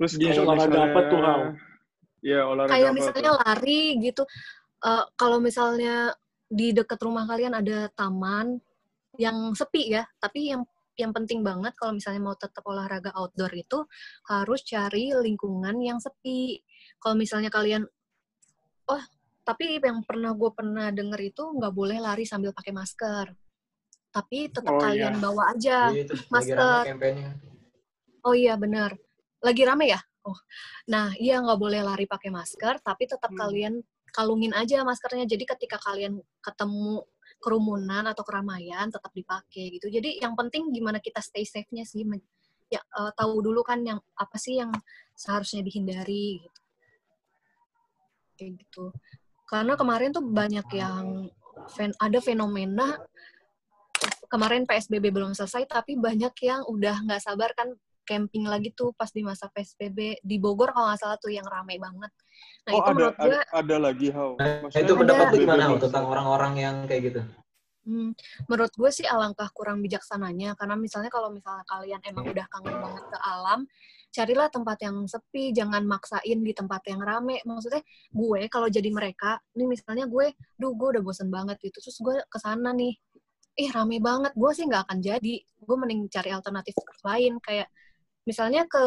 [0.00, 1.40] Terus Dia olahraga misalnya- apa tuh, Hal?
[2.24, 3.38] Ya, olahraga Kayak apa misalnya tuh?
[3.44, 4.22] lari gitu.
[4.80, 5.94] Eh, kalau misalnya
[6.48, 8.56] di dekat rumah kalian ada taman
[9.20, 10.64] yang sepi ya, tapi yang
[11.00, 13.88] yang penting banget kalau misalnya mau tetap olahraga outdoor itu
[14.28, 16.60] harus cari lingkungan yang sepi.
[17.00, 17.88] Kalau misalnya kalian,
[18.92, 19.02] oh
[19.40, 23.32] tapi yang pernah gue pernah denger itu nggak boleh lari sambil pakai masker.
[24.10, 25.22] Tapi tetap Oh, kalian iya.
[25.22, 25.78] bawa aja.
[25.94, 26.84] Gitu, lagi masker.
[28.20, 28.94] Oh iya benar.
[29.40, 30.00] Lagi rame ya?
[30.20, 30.36] Oh.
[30.92, 33.40] Nah, iya nggak boleh lari pakai masker, tapi tetap Hmm.
[33.40, 33.74] kalian
[34.12, 35.24] kalungin aja maskernya.
[35.24, 37.06] Jadi ketika kalian ketemu
[37.40, 39.88] kerumunan atau keramaian tetap dipakai gitu.
[39.88, 42.04] Jadi yang penting gimana kita stay safe-nya sih.
[42.70, 44.70] Ya eh, tahu dulu kan yang apa sih yang
[45.16, 46.60] seharusnya dihindari gitu.
[48.36, 48.84] Kayak gitu.
[49.48, 51.26] Karena kemarin tuh banyak yang
[51.98, 52.96] ada fenomena
[54.30, 57.74] kemarin PSBB belum selesai tapi banyak yang udah nggak sabar kan
[58.06, 61.78] camping lagi tuh pas di masa PSBB di Bogor kalau nggak salah tuh yang ramai
[61.78, 62.10] banget.
[62.66, 64.30] Nah Oh, itu ada, menurut gue, ada, ada lagi, Hau.
[64.36, 67.20] Nah, Maksudnya itu pendapat lu gimana BBB tentang orang-orang yang kayak gitu?
[67.80, 68.10] hmm,
[68.46, 73.04] menurut gue sih alangkah kurang bijaksananya karena misalnya kalau misalnya kalian emang udah kangen banget
[73.08, 73.60] ke alam,
[74.12, 77.40] carilah tempat yang sepi, jangan maksain di tempat yang rame.
[77.42, 77.82] Maksudnya
[78.12, 82.16] gue kalau jadi mereka, nih misalnya gue, duh gue udah bosen banget gitu, terus gue
[82.26, 82.94] ke sana nih,
[83.58, 85.34] ih rame banget, gue sih nggak akan jadi.
[85.58, 87.68] Gue mending cari alternatif lain kayak
[88.28, 88.84] misalnya ke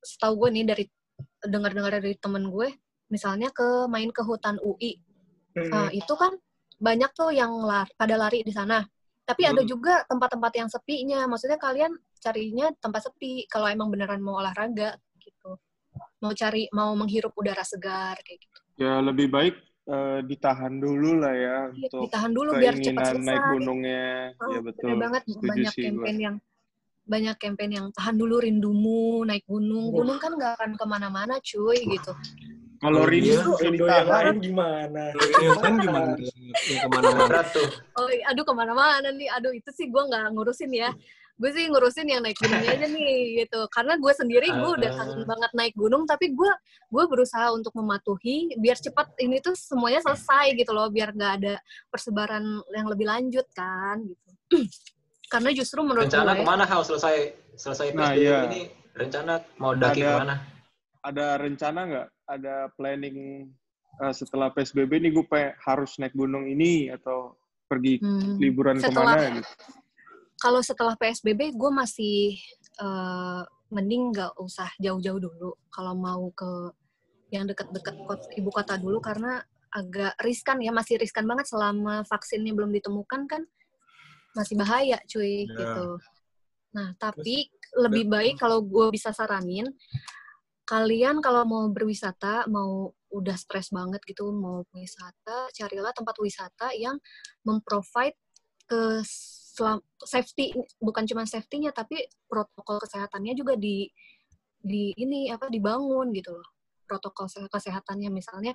[0.00, 0.84] setahu gue nih dari
[1.42, 2.68] dengar-dengar dari temen gue,
[3.08, 4.98] misalnya ke main ke hutan UI.
[5.56, 5.70] Hmm.
[5.70, 6.34] Nah, itu kan
[6.76, 8.84] banyak tuh yang lar pada lari di sana.
[9.26, 9.68] Tapi ada Hmm.
[9.68, 11.26] juga tempat-tempat yang sepinya.
[11.26, 15.58] Maksudnya kalian carinya tempat sepi kalau emang beneran mau olahraga gitu.
[16.22, 18.58] Mau cari mau menghirup udara segar kayak gitu.
[18.76, 19.56] Ya lebih baik
[19.86, 23.52] eh, ditahan dulu lah ya Iya, untuk ditahan dulu biar cepat keinginan naik selesai.
[23.54, 24.06] gunungnya.
[24.42, 24.94] Oh, ya bener betul.
[24.98, 26.36] banget Setuju banyak sih campaign yang
[27.06, 29.94] banyak campaign yang tahan dulu rindumu naik gunung.
[29.94, 32.12] Gunung kan nggak akan ke mana-mana cuy gitu.
[32.76, 35.02] Kalau Kalau rindu Indo yang lain gimana?
[35.64, 36.12] Kan gimana?
[36.20, 37.40] Yang ke mana-mana.
[37.48, 37.68] Tuh.
[37.96, 39.32] Oh, i- aduh ke mana-mana nih.
[39.32, 40.92] Aduh itu sih gue nggak ngurusin ya.
[41.36, 43.64] Gue sih ngurusin yang naik gunungnya aja nih gitu.
[43.72, 44.96] Karena gue sendiri gue udah Ah.
[44.98, 46.52] kangen banget naik gunung, tapi gue
[46.86, 51.54] gue berusaha untuk mematuhi biar cepat ini tuh semuanya selesai gitu loh, biar nggak ada
[51.88, 54.32] persebaran yang lebih lanjut kan gitu.
[55.26, 57.16] Karena justru menurut Rencana gue ke mana Hal selesai
[57.58, 58.38] selesai Nah, PSBB iya.
[58.46, 58.62] ini?
[58.96, 60.36] Rencana mau daki Ada- ke mana?
[61.06, 62.08] Ada rencana nggak?
[62.26, 63.16] Ada planning
[64.02, 65.24] eh, setelah PSBB nih gue
[65.64, 67.34] harus naik gunung ini atau
[67.66, 69.50] pergi hmm, liburan setelah- ke mana gitu?
[70.36, 72.36] kalau setelah PSBB gue masih
[72.78, 76.70] eh, mending nggak usah jauh-jauh dulu kalau mau ke
[77.34, 77.98] yang deket-deket
[78.38, 79.42] ibu kota dulu karena
[79.74, 83.42] agak riskan ya masih riskan banget selama vaksinnya belum ditemukan kan
[84.36, 85.56] masih bahaya cuy Ya.
[85.56, 85.86] gitu.
[86.76, 89.64] Nah tapi lebih baik kalau gue bisa saranin
[90.66, 96.98] kalian kalau mau berwisata mau udah stres banget gitu mau wisata carilah tempat wisata yang
[97.46, 98.18] memprovide
[98.66, 100.50] ke selam- safety
[100.82, 103.86] bukan cuma safety-nya tapi protokol kesehatannya juga di
[104.58, 106.48] di ini apa dibangun gitu loh
[106.82, 108.50] protokol se- kesehatannya misalnya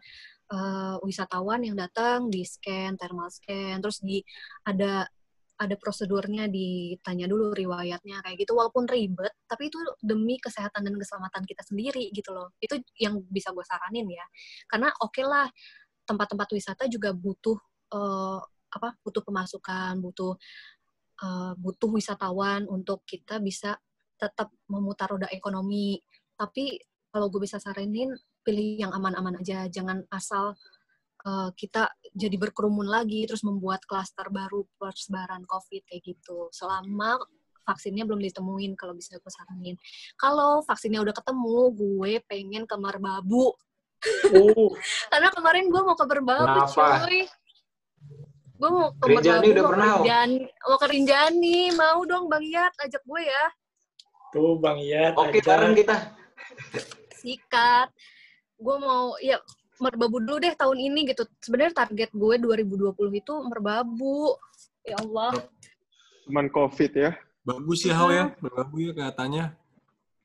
[0.52, 4.20] eh, wisatawan yang datang di scan thermal scan terus di
[4.68, 5.08] ada
[5.62, 8.58] ada prosedurnya ditanya dulu riwayatnya kayak gitu.
[8.58, 12.58] Walaupun ribet tapi itu demi kesehatan dan keselamatan kita sendiri gitu loh.
[12.58, 14.26] Itu yang bisa gue saranin ya.
[14.66, 15.46] Karena oke lah
[16.10, 17.58] tempat-tempat wisata juga butuh
[17.94, 18.42] eh,
[18.72, 20.34] apa butuh pemasukan butuh
[21.22, 23.78] eh, butuh wisatawan untuk kita bisa
[24.18, 26.02] tetap memutar roda ekonomi.
[26.34, 26.82] Tapi
[27.14, 28.10] kalau gue bisa saranin
[28.42, 29.70] pilih yang aman-aman aja.
[29.70, 30.58] Jangan asal
[31.26, 37.22] eh, kita jadi berkerumun lagi terus membuat klaster baru persebaran covid kayak gitu selama
[37.62, 39.78] vaksinnya belum ditemuin kalau bisa gue saranin
[40.18, 43.54] kalau vaksinnya udah ketemu gue pengen ke Merbabu
[44.34, 44.74] Oh,
[45.14, 47.06] karena kemarin gue mau ke Merbabu Kenapa?
[47.06, 47.22] cuy
[48.58, 49.90] gue mau ke Rinjani Merbabu udah mau ke pernah?
[49.94, 53.46] Rinjani mau ke Rinjani mau dong Bang Yat ajak gue ya
[54.32, 55.14] tuh Bang Iyat.
[55.20, 56.16] Oke, bareng kita.
[57.20, 57.92] sikat
[58.58, 59.38] gue mau ya
[59.82, 64.38] merbabu dulu deh tahun ini gitu sebenarnya target gue 2020 itu merbabu
[64.82, 65.34] ya Allah
[66.22, 67.12] Cuman COVID ya.
[67.42, 68.30] Bagus ya, Hao ya.
[68.38, 69.58] Berbabu ya katanya.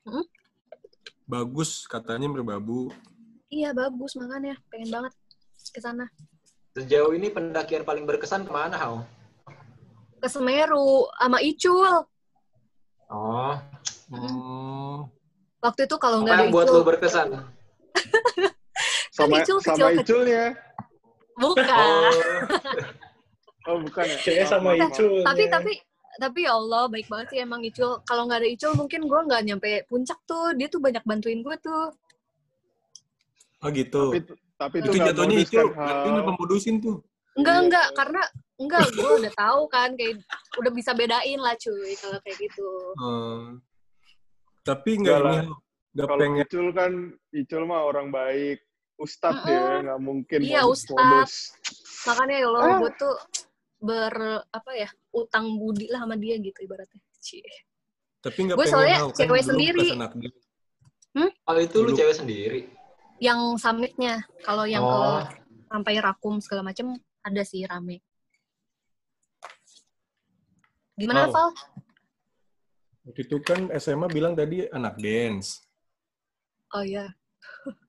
[0.05, 0.21] Hmm?
[1.25, 2.93] Bagus katanya berbabu.
[3.49, 5.13] iya bagus makanya pengen banget
[5.67, 6.05] ke sana
[6.71, 9.01] Sejauh ini pendakian paling berkesan ke mana, Hao?
[10.17, 12.05] ke Semeru sama Icul
[13.07, 13.55] Oh,
[14.07, 15.07] Oh.
[15.59, 17.27] waktu itu kalau nggak ada yang buat Icul lu berkesan?
[19.17, 20.03] Sama Icul sama kecil-kecil.
[20.05, 20.45] Iculnya.
[21.37, 22.13] bukan Oh,
[23.67, 24.17] Oh bukan ya?
[24.21, 24.89] Kayaknya sama Maaf, maaf.
[24.93, 25.13] Icul.
[25.25, 25.71] tapi tapi
[26.17, 29.41] tapi ya Allah baik banget sih emang Icul kalau nggak ada Icul mungkin gue nggak
[29.43, 31.91] nyampe puncak tuh dia tuh banyak bantuin gue tuh
[33.57, 34.13] Oh gitu.
[34.13, 34.21] Tapi
[34.57, 36.01] tapi itu itu nggak jatuhnya itu kan, Hal.
[36.05, 36.97] kenapa modusin tuh?
[37.37, 38.21] enggak enggak karena
[38.57, 40.17] enggak gue udah tahu kan kayak
[40.57, 43.61] udah bisa bedain lah cuy kalau kayak gitu Hmm.
[44.65, 45.57] Tapi nggak Enggak ini lah.
[45.93, 46.91] Nggak pengen Icul kan,
[47.33, 48.61] Icul mah orang baik.
[48.97, 49.47] Ustadz Mm-mm.
[49.47, 51.53] dia, nggak mungkin Iya, modus-modus.
[52.03, 52.77] makanya ya Allah Ah.
[52.79, 53.15] gue tuh
[53.77, 54.13] ber
[54.47, 57.45] apa ya utang budi lah sama dia gitu ibaratnya Cie.
[58.19, 59.87] tapi nggak Gue pengen soalnya kan cewek sendiri.
[60.17, 60.31] dia.
[61.45, 62.59] oh itu lu cewek sendiri.
[63.17, 65.21] yang summitnya kalau yang Oh.
[65.21, 65.37] ke
[65.67, 68.01] sampai rakum segala macem ada sih rame
[70.95, 71.31] gimana Wow.
[71.31, 71.49] Val?
[73.03, 75.63] Waktu itu kan SMA bilang tadi anak dance.
[76.69, 77.07] Oh iya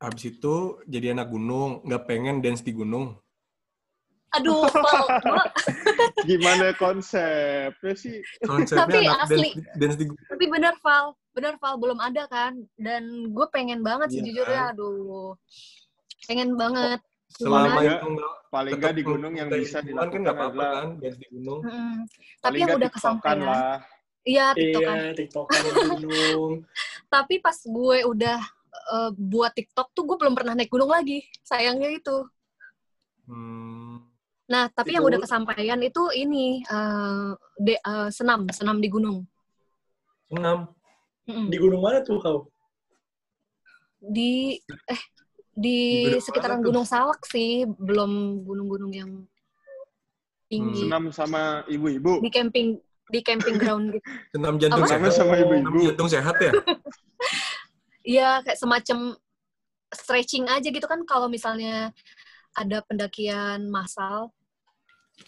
[0.00, 3.14] Habis itu jadi anak gunung, nggak pengen dance di gunung.
[4.30, 5.42] aduh Val gua,
[6.22, 8.22] Gimana konsepnya sih?
[8.40, 9.50] Konsepnya Tapi anak asli.
[9.50, 10.22] dance, dance di gunung.
[10.24, 14.72] tapi bener Val bener Val belum ada kan dan gue pengen banget Iya sejujurnya kan?
[14.72, 15.34] aduh
[16.24, 17.90] pengen banget Selama Gimana?
[17.92, 21.18] itu nggak Paling tetap nggak di gunung yang bisa dilakukan kan nggak apa-apa kan dance
[21.18, 21.60] di gunung.
[21.60, 21.94] Mm-mm.
[22.06, 23.78] tapi paling yang udah kesampaian lah.
[24.22, 26.52] iya tiktokan Iya, tiktokan di gunung.
[27.14, 28.38] tapi pas gue udah
[28.70, 32.16] eh, buat TikTok tuh gue belum pernah naik gunung lagi sayangnya itu
[33.24, 34.02] Hmm.
[34.44, 39.22] nah tapi Itu- yang udah kesampaian itu ini eh, de- eh, senam senam di gunung
[40.30, 40.70] Enam.
[41.26, 41.46] Mm-mm.
[41.46, 42.38] Di gunung mana tuh kau?
[44.00, 44.56] di
[44.86, 45.02] eh
[45.50, 45.76] Di di
[46.08, 46.58] gunung sekitaran?
[46.62, 49.10] Gunung Salak sih belum gunung-gunung yang
[50.46, 52.18] tinggi Senam sama ibu-ibu.
[52.18, 54.06] di camping di camping ground gitu.
[54.34, 54.88] Senam jantung Apa?
[54.88, 55.02] sehat.
[55.02, 55.78] Senamnya sama Senam ibu-ibu.
[55.90, 56.52] jantung sehat ya?
[58.06, 58.98] Iya kayak semacam
[59.90, 61.92] stretching aja gitu kan kalau misalnya
[62.56, 64.32] ada pendakian massal.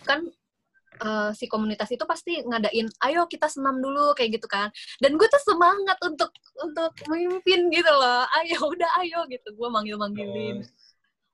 [0.09, 0.29] Kan
[1.03, 4.69] eh, si komunitas itu pasti ngadain ayo kita senam dulu kayak gitu kan.
[5.03, 6.31] Dan gue tuh semangat untuk
[6.63, 8.25] untuk memimpin gitu loh.
[8.41, 9.49] Ayo udah ayo gitu.
[9.57, 10.65] Gue manggil manggilin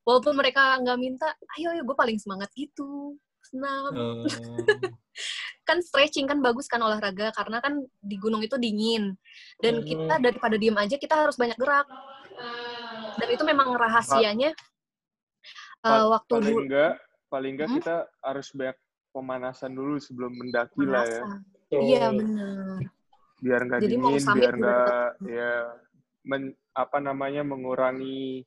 [0.08, 1.28] walaupun mereka nggak minta
[1.60, 4.24] ayo ayo gue paling semangat gitu senam Oh.
[5.68, 9.12] kan stretching kan bagus kan olahraga karena kan di gunung itu dingin
[9.60, 9.88] dan Hmm.
[9.88, 11.86] kita daripada diem aja kita harus banyak gerak
[13.18, 14.56] dan itu memang rahasianya eh,
[15.82, 16.92] Pa- waktu paling dulu enggak,
[17.28, 17.78] paling enggak Hmm?
[17.82, 18.76] kita harus banyak
[19.12, 21.22] pemanasan dulu sebelum mendaki lah ya.
[21.82, 22.80] iya benar
[23.38, 25.52] Biar nggak Jadi mau dingin, biar juga nggak ya
[26.26, 28.42] men- apa namanya mengurangi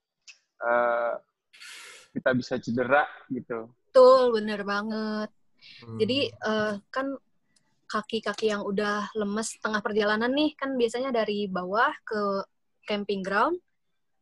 [0.62, 1.14] eh,
[2.12, 3.72] kita bisa cedera gitu.
[3.92, 5.30] Betul bener banget
[5.62, 6.02] Hmm.
[6.02, 7.14] jadi eh, kan
[7.86, 12.42] kaki-kaki yang udah lemes tengah perjalanan nih kan biasanya dari bawah ke
[12.89, 13.62] camping ground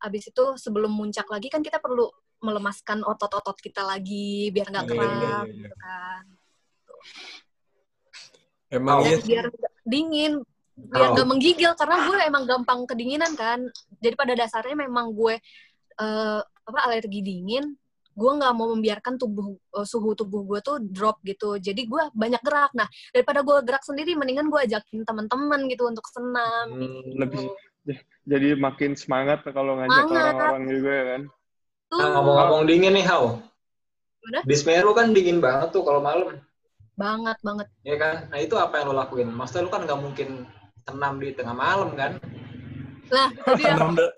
[0.04, 2.12] habis itu sebelum muncak lagi kan kita perlu
[2.44, 5.60] melemaskan otot-otot kita lagi biar nggak Iya, iya, kram iya, iya.
[5.64, 6.24] gitu kan
[8.70, 9.46] Emang iya dan biar
[9.88, 10.34] dingin
[10.76, 11.14] biar Oh.
[11.16, 13.64] nggak menggigil karena gue emang gampang kedinginan kan
[14.04, 15.40] jadi pada dasarnya memang gue
[16.00, 17.80] eh, apa alergi dingin
[18.20, 22.42] gue nggak mau membiarkan tubuh eh, suhu tubuh gue tuh drop gitu jadi gue banyak
[22.44, 27.16] gerak nah daripada gue gerak sendiri mendingan gue ajakin teman-teman gitu untuk senam Hmm, gitu.
[27.16, 27.44] lebih
[28.30, 31.22] Jadi makin semangat kalau ngajak orang-orang juga ya kan.
[31.90, 31.98] Tuh.
[31.98, 33.42] Nah, ngomong-ngomong dingin nih, Hao.
[34.22, 34.40] Gimana?
[34.46, 36.38] Di Semeru kan dingin banget tuh kalau malam.
[37.00, 38.16] banget banget Ya kan?
[38.30, 39.32] Nah, itu apa yang lo lakuin?
[39.32, 40.30] Maksudnya lo kan nggak mungkin
[40.86, 42.22] senam di tengah malam kan?
[43.10, 44.14] Lah ya, senam, da-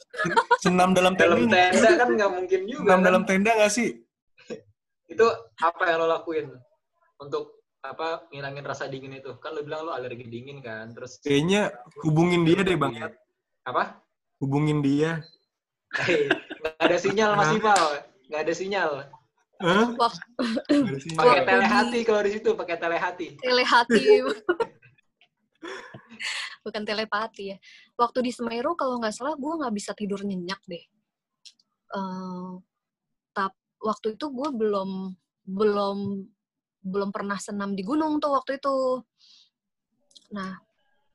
[0.59, 1.35] senam dalam tenda.
[1.35, 2.83] Dalam tenda kan nggak mungkin juga.
[2.83, 3.05] Senam kan?
[3.05, 3.89] dalam tenda nggak sih?
[5.07, 5.25] Itu
[5.57, 6.47] apa yang lo lakuin
[7.17, 9.35] untuk apa ngilangin rasa dingin itu?
[9.39, 10.91] Kan lo bilang lo alergi dingin kan?
[10.91, 11.71] Terus Kayaknya
[12.03, 12.91] hubungin dia deh bang.
[12.95, 13.13] Yat.
[13.63, 13.99] apa?
[14.39, 15.21] Hubungin dia.
[15.91, 17.85] Nggak ada sinyal masih Val.
[18.31, 18.91] Nggak ada sinyal.
[19.61, 19.85] Hah?
[19.93, 20.13] Wah.
[20.65, 21.19] Nggak ada sinyal.
[21.19, 23.27] Pakai Waktu telehati kalau di situ, pakai telehati.
[23.37, 24.01] telepati
[26.62, 27.57] bukan telepati ya.
[27.97, 30.86] Waktu di Semeru kalau nggak salah gue nggak bisa tidur nyenyak deh.
[31.91, 32.51] Eh,
[33.36, 34.89] tap waktu itu gue belum
[35.45, 35.97] belum
[36.82, 39.01] belum pernah senam di gunung tuh waktu itu.
[40.38, 40.57] Nah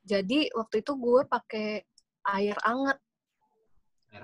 [0.07, 1.83] jadi waktu itu gue pakai
[2.27, 2.99] air anget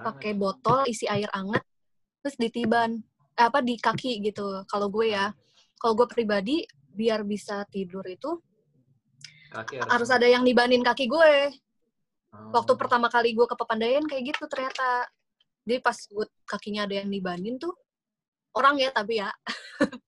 [0.02, 1.62] pakai botol isi air anget
[2.22, 2.98] terus ditiban
[3.38, 5.30] eh, apa di kaki gitu kalau gue ya.
[5.78, 6.62] Kalau gue pribadi
[6.94, 8.38] biar bisa tidur itu
[9.52, 11.52] Kaki harus ada yang nibanin kaki gue
[12.32, 12.48] Oh.
[12.48, 15.04] waktu pertama kali gue ke Pepandayan kayak gitu ternyata
[15.68, 17.76] jadi pas gue kakinya ada yang nibanin tuh
[18.56, 19.28] orang ya tapi ya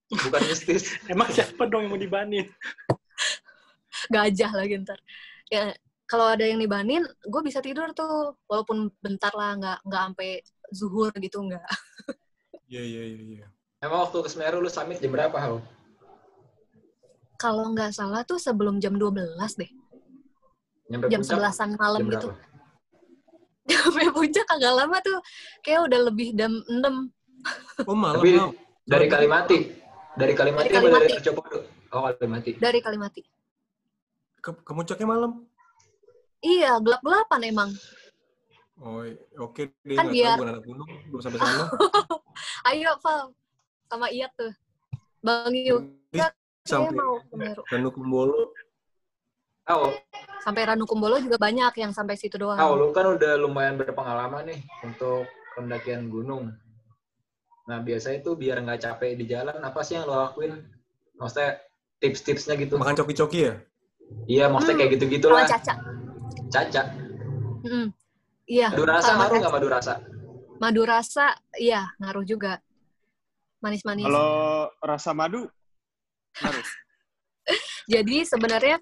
[0.25, 0.97] Bukan mistis.
[1.05, 2.49] Emang siapa dong yang mau dibanin?
[4.09, 4.97] gajah lagi ntar
[5.53, 5.73] ya
[6.09, 10.31] kalau ada yang nibanin gue bisa tidur tuh walaupun bentar lah nggak nggak sampai
[10.73, 11.65] zuhur gitu nggak
[12.73, 13.21] Iya iya iya.
[13.21, 13.47] iya.
[13.85, 15.61] Emang waktu ke Semeru lu summit jam berapa, Hao?
[17.45, 19.71] Kalau nggak salah tuh sebelum jam 12 deh
[20.87, 22.29] Nyampe jam puncak sebelasan malam jam gitu
[23.67, 25.19] sampai puncak agak lama tuh
[25.61, 26.81] kayak udah lebih jam 6
[27.89, 28.41] Oh malam Tapi
[28.85, 29.59] dari Kalimati.
[30.15, 31.15] Dari Kalimati Dari apa dari Kalimati.
[31.19, 31.59] Arjopodo?
[31.91, 32.51] Oh, Kalimati.
[32.57, 33.21] dari Kalimati
[34.39, 35.33] Ke, ke puncaknya malam.
[36.41, 37.71] iya gelap-gelapan emang
[38.77, 39.07] Oh
[39.41, 39.95] oke deh.
[39.95, 40.89] Kan nggak biar- tahu bukan anak gunung.
[41.07, 41.65] Belum sampai sana.
[42.69, 43.21] ayo Val
[43.87, 44.51] sama Iyat tuh
[45.21, 45.79] Bang Yu
[46.11, 46.35] Ini saya
[46.65, 48.43] sampai mau ke Meru Ranu Kumbolo.
[49.65, 49.97] Hao,
[50.45, 52.61] sampai Ranukumbolo juga banyak yang sampai situ doang.
[52.61, 55.25] Hao, lu kan udah lumayan berpengalaman nih untuk
[55.57, 56.53] pendakian gunung.
[57.65, 60.61] Nah, biasanya itu biar nggak capek di jalan, apa sih yang lo lakuin?
[61.17, 61.65] Maksudnya
[61.97, 62.77] tips-tipsnya gitu.
[62.77, 63.55] Makan coki-coki ya?
[64.29, 65.49] Iya, maksudnya Hmm, kayak gitu-gitu Sama lah.
[65.49, 65.75] Caca.
[66.53, 66.83] Caca.
[67.65, 67.89] Mm.
[68.45, 68.69] Iya.
[68.69, 69.93] Madu rasa ngaruh nggak madu rasa?
[70.61, 72.61] Madu rasa, iya ngaruh juga.
[73.65, 74.05] Manis-manis.
[74.05, 75.49] Kalau rasa madu,
[76.43, 76.69] harus.
[77.93, 78.81] Jadi sebenarnya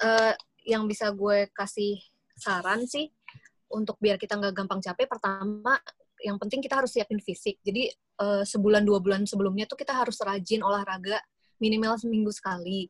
[0.00, 0.34] eh,
[0.64, 2.00] yang bisa gue kasih
[2.38, 3.10] saran sih
[3.70, 5.10] untuk biar kita nggak gampang capek.
[5.10, 5.76] Pertama,
[6.22, 7.58] yang penting kita harus siapin fisik.
[7.60, 11.18] Jadi eh, sebulan dua bulan sebelumnya tuh kita harus rajin olahraga
[11.58, 12.88] minimal seminggu sekali.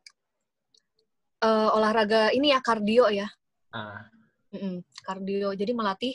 [1.40, 3.28] Eh, olahraga ini ya kardio ya.
[3.74, 4.06] Nah,
[4.54, 5.50] Mm-mm, kardio.
[5.58, 6.14] Jadi melatih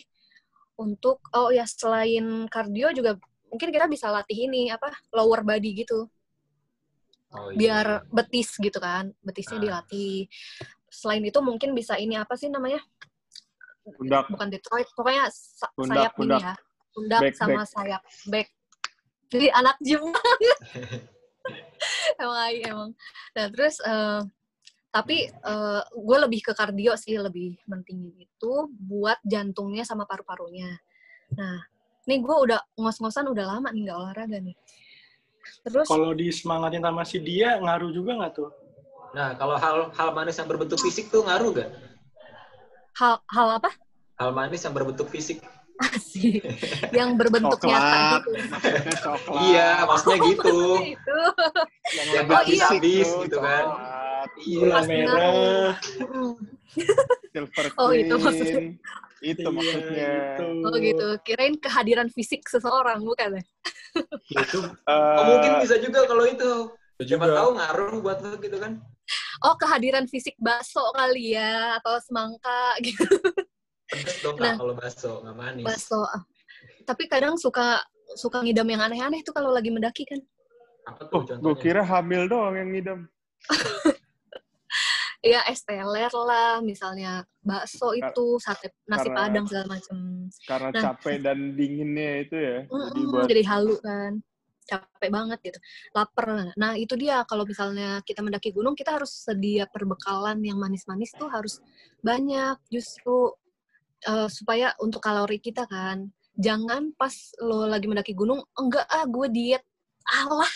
[0.80, 3.20] untuk oh ya selain kardio juga
[3.52, 6.08] mungkin kita bisa latih ini apa lower body gitu
[7.32, 7.58] oh iya.
[7.58, 9.64] biar betis gitu kan betisnya Ah.
[9.64, 10.26] dilatih.
[10.88, 12.82] Selain itu mungkin bisa ini apa sih namanya
[13.86, 14.26] Pundak.
[14.28, 16.38] bukan Detroit pokoknya sa- Pundak, sayap pundak.
[16.38, 16.56] ini ya
[16.90, 17.70] pundak Back, sama back.
[17.70, 18.48] sayap back.
[19.30, 20.02] Jadi anak gym
[22.20, 22.90] emang emang.
[23.34, 24.22] Nah terus eh,
[24.90, 30.74] tapi eh, gue lebih ke kardio sih lebih mentingin itu buat jantungnya sama paru-parunya.
[31.38, 31.62] Nah
[32.06, 34.58] nih gue udah ngos-ngosan udah lama nih nggak olahraga nih.
[35.62, 38.50] Terus Kalau disemangatin sama si dia, ngaruh juga nggak tuh?
[39.10, 41.70] Nah, kalau hal hal manis yang berbentuk fisik tuh ngaruh gak?
[42.94, 43.72] hal hal apa
[44.16, 45.40] Hal manis yang berbentuk fisik.
[45.96, 46.44] sih
[46.92, 48.20] yang berbentuk nyata Coklat.
[48.20, 48.32] gitu.
[48.52, 49.40] Maksudnya coklat.
[49.42, 50.58] Iya, maksudnya gitu.
[50.84, 51.20] itu.
[51.90, 52.44] Yang Yang Oh, iya.
[52.44, 53.66] fisik habis gitu kan.
[54.38, 54.60] Iya.
[54.60, 55.72] Gula merah.
[57.32, 58.60] Silver Oh, itu maksudnya.
[59.20, 60.08] Itu Iya, maksudnya.
[60.08, 60.46] gitu.
[60.64, 61.08] Oh gitu.
[61.24, 63.44] Kirain kehadiran fisik seseorang bukan ya?
[64.30, 66.52] itu Eh, Oh, mungkin bisa juga kalau itu.
[67.00, 68.80] Siapa tahu ngaruh buat lo gitu kan.
[69.42, 73.08] Oh kehadiran fisik bakso kali ya atau semangka gitu
[73.88, 74.54] Pedes dong Nah.
[74.60, 75.66] Kalau bakso, nggak manis.
[75.66, 76.04] bakso.
[76.84, 77.80] Tapi kadang suka
[78.20, 80.20] suka ngidam yang aneh-aneh tuh kalau lagi mendaki kan.
[80.86, 81.62] Apa Oh, tuh gue contohnya?
[81.64, 83.00] kira hamil doang yang ngidam.
[85.20, 89.98] Ya es teler lah, misalnya bakso itu, sate nasi karena- padang segala macem.
[90.48, 90.82] Karena Nah.
[90.96, 92.58] capek dan dinginnya itu ya.
[92.64, 94.12] Jadi Mm-mm, buat jadi halu kan
[94.70, 95.60] capek banget gitu
[95.98, 101.10] lapar nah itu dia kalau misalnya kita mendaki gunung kita harus sedia perbekalan yang manis-manis
[101.18, 101.58] tuh harus
[102.06, 103.34] banyak justru
[104.06, 107.12] eh, supaya untuk kalori kita kan jangan pas
[107.42, 109.66] lo lagi mendaki gunung enggak ah gue diet
[110.12, 110.52] alah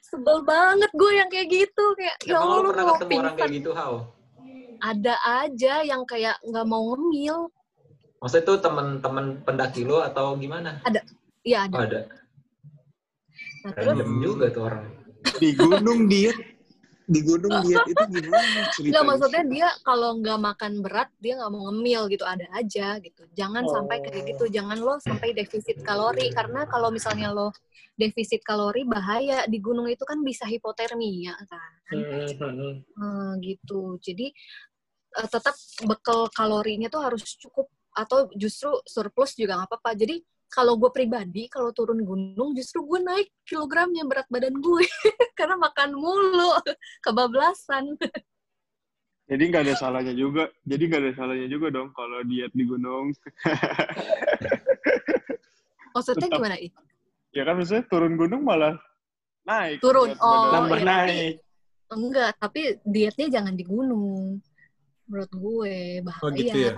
[0.00, 3.10] sebel banget gue yang kayak gitu kayak ya Allah lo lu pernah mau ketemu orang
[3.10, 3.96] pingsan kayak gitu, Hao?
[4.80, 7.50] ada aja yang kayak nggak mau ngemil
[8.20, 10.80] Maksudnya itu teman-teman pendaki lo atau gimana?
[11.44, 12.00] ya Oh, ada ada.
[13.64, 14.86] nah, terus juga tuh orang.
[15.36, 16.53] di gunung diet
[17.04, 18.88] di gunung diet itu gimana ceritanya?
[18.88, 23.22] Enggak, maksudnya dia kalau nggak makan berat, dia nggak mau ngemil gitu, ada aja gitu.
[23.36, 27.52] Jangan sampai kayak gitu, jangan lo sampai defisit kalori, karena kalau misalnya lo
[27.94, 32.74] defisit kalori bahaya, di gunung itu kan bisa hipotermia kan, Hmm, hmm.
[32.96, 34.00] Hmm, gitu.
[34.00, 34.32] Jadi
[35.14, 39.94] eh, tetap bekal kalorinya tuh harus cukup, atau justru surplus juga nggak apa-apa.
[39.94, 40.18] Jadi
[40.54, 44.86] kalau gue pribadi, kalau turun gunung, justru gue naik kilogramnya berat badan gue,
[45.38, 46.54] karena makan mulu,
[47.02, 47.98] kebablasan.
[49.26, 50.46] Jadi nggak ada salahnya juga.
[50.62, 53.10] Jadi nggak ada salahnya juga dong kalau diet di gunung.
[55.94, 56.38] Maksudnya Tetap.
[56.38, 56.68] gimana, I?
[57.34, 58.74] ya kan maksudnya turun gunung malah
[59.46, 59.78] naik.
[59.78, 60.10] Turun.
[60.18, 60.50] Oh.
[60.50, 60.86] Nambah iya.
[60.86, 61.34] naik.
[61.86, 64.42] Enggak, tapi dietnya jangan di gunung.
[65.06, 66.24] Menurut gue bahaya.
[66.26, 66.74] Oh, gitu ya?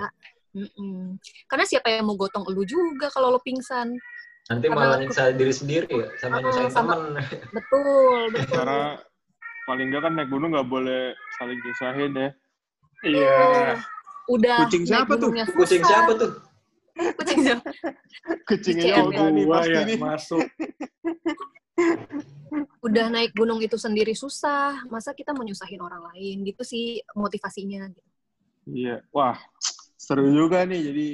[0.57, 1.21] Mm-mm.
[1.45, 3.93] Karena siapa yang mau gotong elu juga kalau lo pingsan.
[4.47, 7.13] Nanti Karena malah nyiksa diri sendiri ya, sama nyusahin sama- temen.
[7.53, 8.57] Betul, betul.
[8.57, 8.81] Karena
[9.67, 11.03] paling nggak kan naik gunung nggak boleh
[11.37, 12.29] saling nyusahin ya.
[13.05, 13.37] Iya.
[14.27, 15.29] Udah Kucing siapa tuh?
[15.29, 15.91] gunungnya Kucing susah.
[15.93, 16.31] siapa tuh?
[16.97, 17.69] Kucing siapa?
[18.49, 19.99] Kucingnya Kucing Yoga nih Gua pasti ya nih.
[20.01, 20.43] masuk.
[22.81, 24.87] Udah naik gunung itu sendiri susah.
[24.89, 26.47] Masa kita mau nyusahin orang lain?
[26.47, 27.91] Gitu sih motivasinya.
[27.91, 28.03] gitu.
[28.67, 29.03] Iya.
[29.11, 29.37] Wah,
[30.07, 30.81] seru juga nih.
[30.87, 31.07] Jadi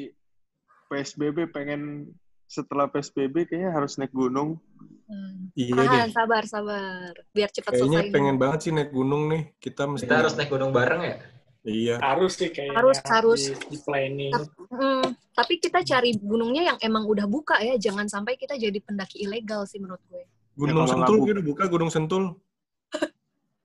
[0.93, 2.12] PSBB pengen
[2.45, 4.61] setelah PSBB kayaknya harus naik gunung.
[5.09, 5.49] Hmm.
[5.57, 7.12] iya deh Tahan, sabar, sabar.
[7.32, 8.12] Biar cepat kayaknya selesai.
[8.12, 11.16] pengen banget sih naik gunung nih kita mesti Kita harus naik gunung bareng ya?
[11.64, 12.76] iya Harus sih kayaknya.
[12.76, 13.40] Harus, harus.
[13.40, 14.32] Di, di planning.
[14.68, 17.80] Hmm, tapi kita cari gunungnya yang emang udah buka ya.
[17.80, 20.24] Jangan sampai kita jadi pendaki ilegal sih menurut gue.
[20.53, 22.24] gunung kalau sentul bu- udah buka gunung sentul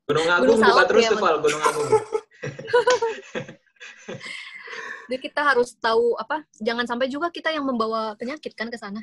[0.08, 1.20] Gunung Agung Gunung buka terus ya, tuh.
[1.20, 1.88] Gunung Agung.
[5.08, 6.44] Jadi kita harus tahu apa?
[6.60, 9.00] Jangan sampai juga kita yang membawa penyakit kan ke sana.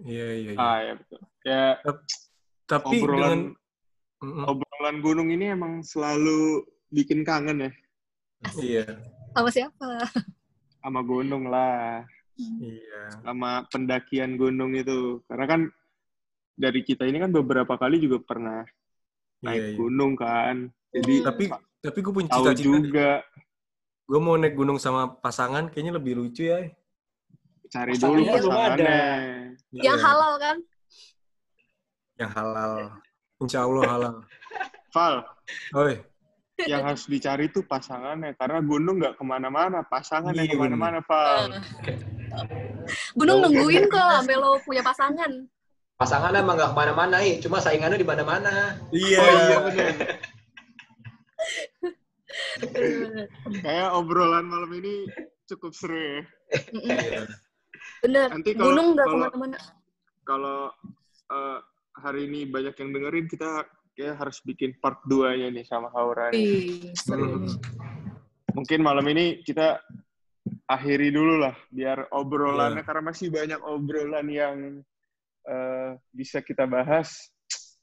[0.00, 0.60] iya iya, iya.
[0.60, 1.20] Ah ya betul.
[1.44, 1.64] Ya
[2.64, 3.40] tapi dengan obrolan
[4.24, 4.44] Mm-mm.
[4.48, 7.72] obrolan gunung ini emang selalu bikin kangen ya
[8.60, 8.84] iya
[9.36, 9.88] Sama siapa?
[10.80, 12.02] sama gunung lah,
[12.40, 15.20] iya sama pendakian gunung itu.
[15.28, 15.60] Karena kan
[16.56, 20.72] dari kita ini kan beberapa kali juga pernah iya naik iya gunung kan.
[20.90, 21.44] Jadi tapi
[21.84, 23.08] tapi gue punya cita-cita juga
[24.10, 26.66] gue mau naik gunung sama pasangan kayaknya lebih lucu ya
[27.70, 28.66] cari Pasangannya dulu belum ada.
[28.66, 28.98] pasangannya.
[29.70, 30.56] Yang Iya, halal kan?
[32.18, 32.72] yang halal
[33.38, 34.14] insya Allah halal
[34.94, 35.14] Val,
[35.72, 36.02] Oi,
[36.60, 38.34] yang harus dicari tuh pasangannya.
[38.34, 41.54] Karena gunung nggak ke mana-mana, pasangan yang Iya, ke mana-mana, Val.
[43.14, 43.54] Gunung Jauh.
[43.54, 45.30] nungguin kok sampai lo punya pasangan.
[45.94, 47.38] Pasangan emang nggak ke mana-mana, ih.
[47.38, 48.74] Cuma saingannya di mana-mana.
[48.90, 49.88] iya Oh iya iya benar.
[53.60, 55.06] Kayak obrolan malam ini
[55.46, 56.20] cukup seru ya.
[56.72, 57.22] Iya.
[58.02, 58.28] Bener.
[58.30, 59.58] Nanti kalau Gunung nggak ke mana-mana.
[60.22, 60.60] kalau
[61.30, 61.58] eh,
[61.96, 66.30] hari ini banyak yang dengerin kita kayak harus bikin part 2-nya nih sama Haura.
[66.30, 66.90] nih.
[67.10, 67.46] Hmm.
[68.54, 69.78] Mungkin malam ini kita
[70.66, 72.14] akhiri dulu lah biar Iya.
[72.14, 74.56] obrolannya karena masih banyak obrolan yang
[75.40, 77.32] eh, bisa kita bahas.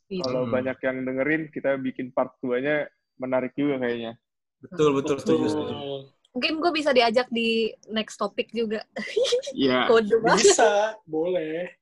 [0.07, 0.23] Gitu.
[0.23, 0.53] Kalau Hmm.
[0.55, 2.87] banyak yang dengerin, kita bikin part 2-nya
[3.17, 4.15] menarik juga kayaknya.
[4.57, 5.73] Betul, betul, setuju, setuju.
[5.73, 5.99] Betul.
[6.37, 8.85] Mungkin gue bisa diajak di next topic juga.
[9.57, 9.89] Iya.
[10.37, 11.73] Bisa, boleh.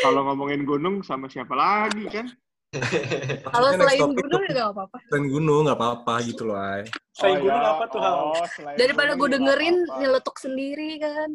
[0.00, 2.26] kalau ngomongin gunung sama siapa lagi kan?
[3.54, 4.98] Kalau selain topic gunung juga gak apa-apa.
[5.06, 6.82] Selain gunung, nggak apa-apa gitu loh, Ay.
[7.14, 7.70] Selain Oh, gunung ya.
[7.70, 8.14] apa tuh, Hal?
[8.18, 10.00] Oh, selain Daripada gue dengerin apa-apa.
[10.00, 11.30] nyeletuk sendiri kan.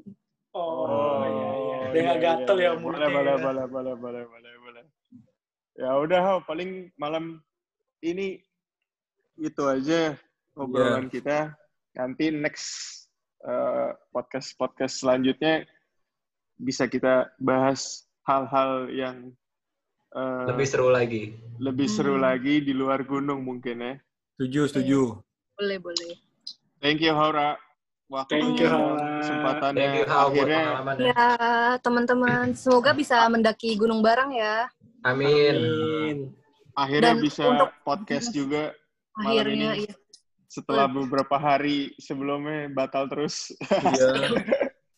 [0.52, 1.76] Oh, iya, iya.
[1.80, 2.82] Oh, Biar nggak iya, gatel iya, ya iya.
[2.82, 3.08] mulutnya.
[3.08, 3.40] Boleh, boleh, ya.
[3.40, 4.84] boleh, boleh, boleh, boleh, boleh.
[5.80, 7.40] Ya udah, Hau, paling malam
[8.04, 8.44] ini
[9.40, 10.20] itu aja
[10.60, 11.12] obrolan Iya.
[11.12, 11.38] kita.
[11.96, 12.68] Nanti next
[13.40, 15.64] eh, podcast podcast selanjutnya
[16.56, 19.32] bisa kita bahas hal-hal yang
[20.12, 21.34] eh, Lebih seru lagi.
[21.58, 22.26] lebih seru Hmm.
[22.26, 23.94] lagi di luar gunung mungkin ya.
[24.36, 25.02] Setuju, setuju.
[25.56, 26.14] Boleh, boleh.
[26.80, 27.56] Thank you Haura.
[28.10, 28.74] Waktu Thank you,
[29.22, 31.06] kesempatannya Thank you, akhirnya pengalamannya.
[31.14, 31.28] Ya,
[31.78, 32.46] teman-teman.
[32.58, 34.66] Semoga bisa mendaki gunung bareng ya.
[35.06, 35.56] Amin.
[35.56, 36.18] Amin.
[36.74, 38.72] akhirnya Dan bisa untuk- podcast juga
[39.14, 39.84] Malam Akhirnya, ini.
[39.84, 39.94] iya.
[40.50, 43.54] Setelah beberapa hari sebelumnya batal terus.
[43.70, 44.34] Iya.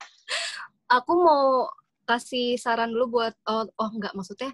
[0.98, 1.68] Aku mau
[2.08, 4.52] kasih saran dulu buat, oh, oh enggak, maksudnya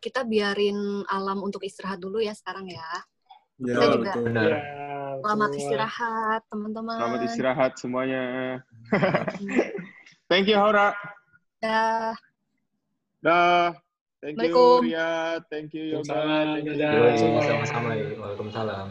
[0.00, 2.88] kita biarin alam untuk istirahat dulu ya sekarang ya.
[3.60, 4.12] Iya, Kita juga.
[4.12, 4.24] betul.
[4.28, 4.50] Benar.
[4.50, 4.60] Ya,
[5.22, 5.60] Selamat betul.
[5.60, 6.96] istirahat, teman-teman.
[6.98, 8.22] Selamat istirahat semuanya.
[10.32, 10.96] Thank you Haura.
[11.60, 12.16] Dah.
[13.20, 13.76] Dah.
[14.24, 14.80] Thank you.
[14.80, 15.38] Ria.
[15.52, 16.14] Thank you Yoga.
[16.14, 16.96] Waalaikumsalam.
[17.04, 18.06] Thank you sama-sama ya.
[18.16, 18.86] Waalaikumsalam.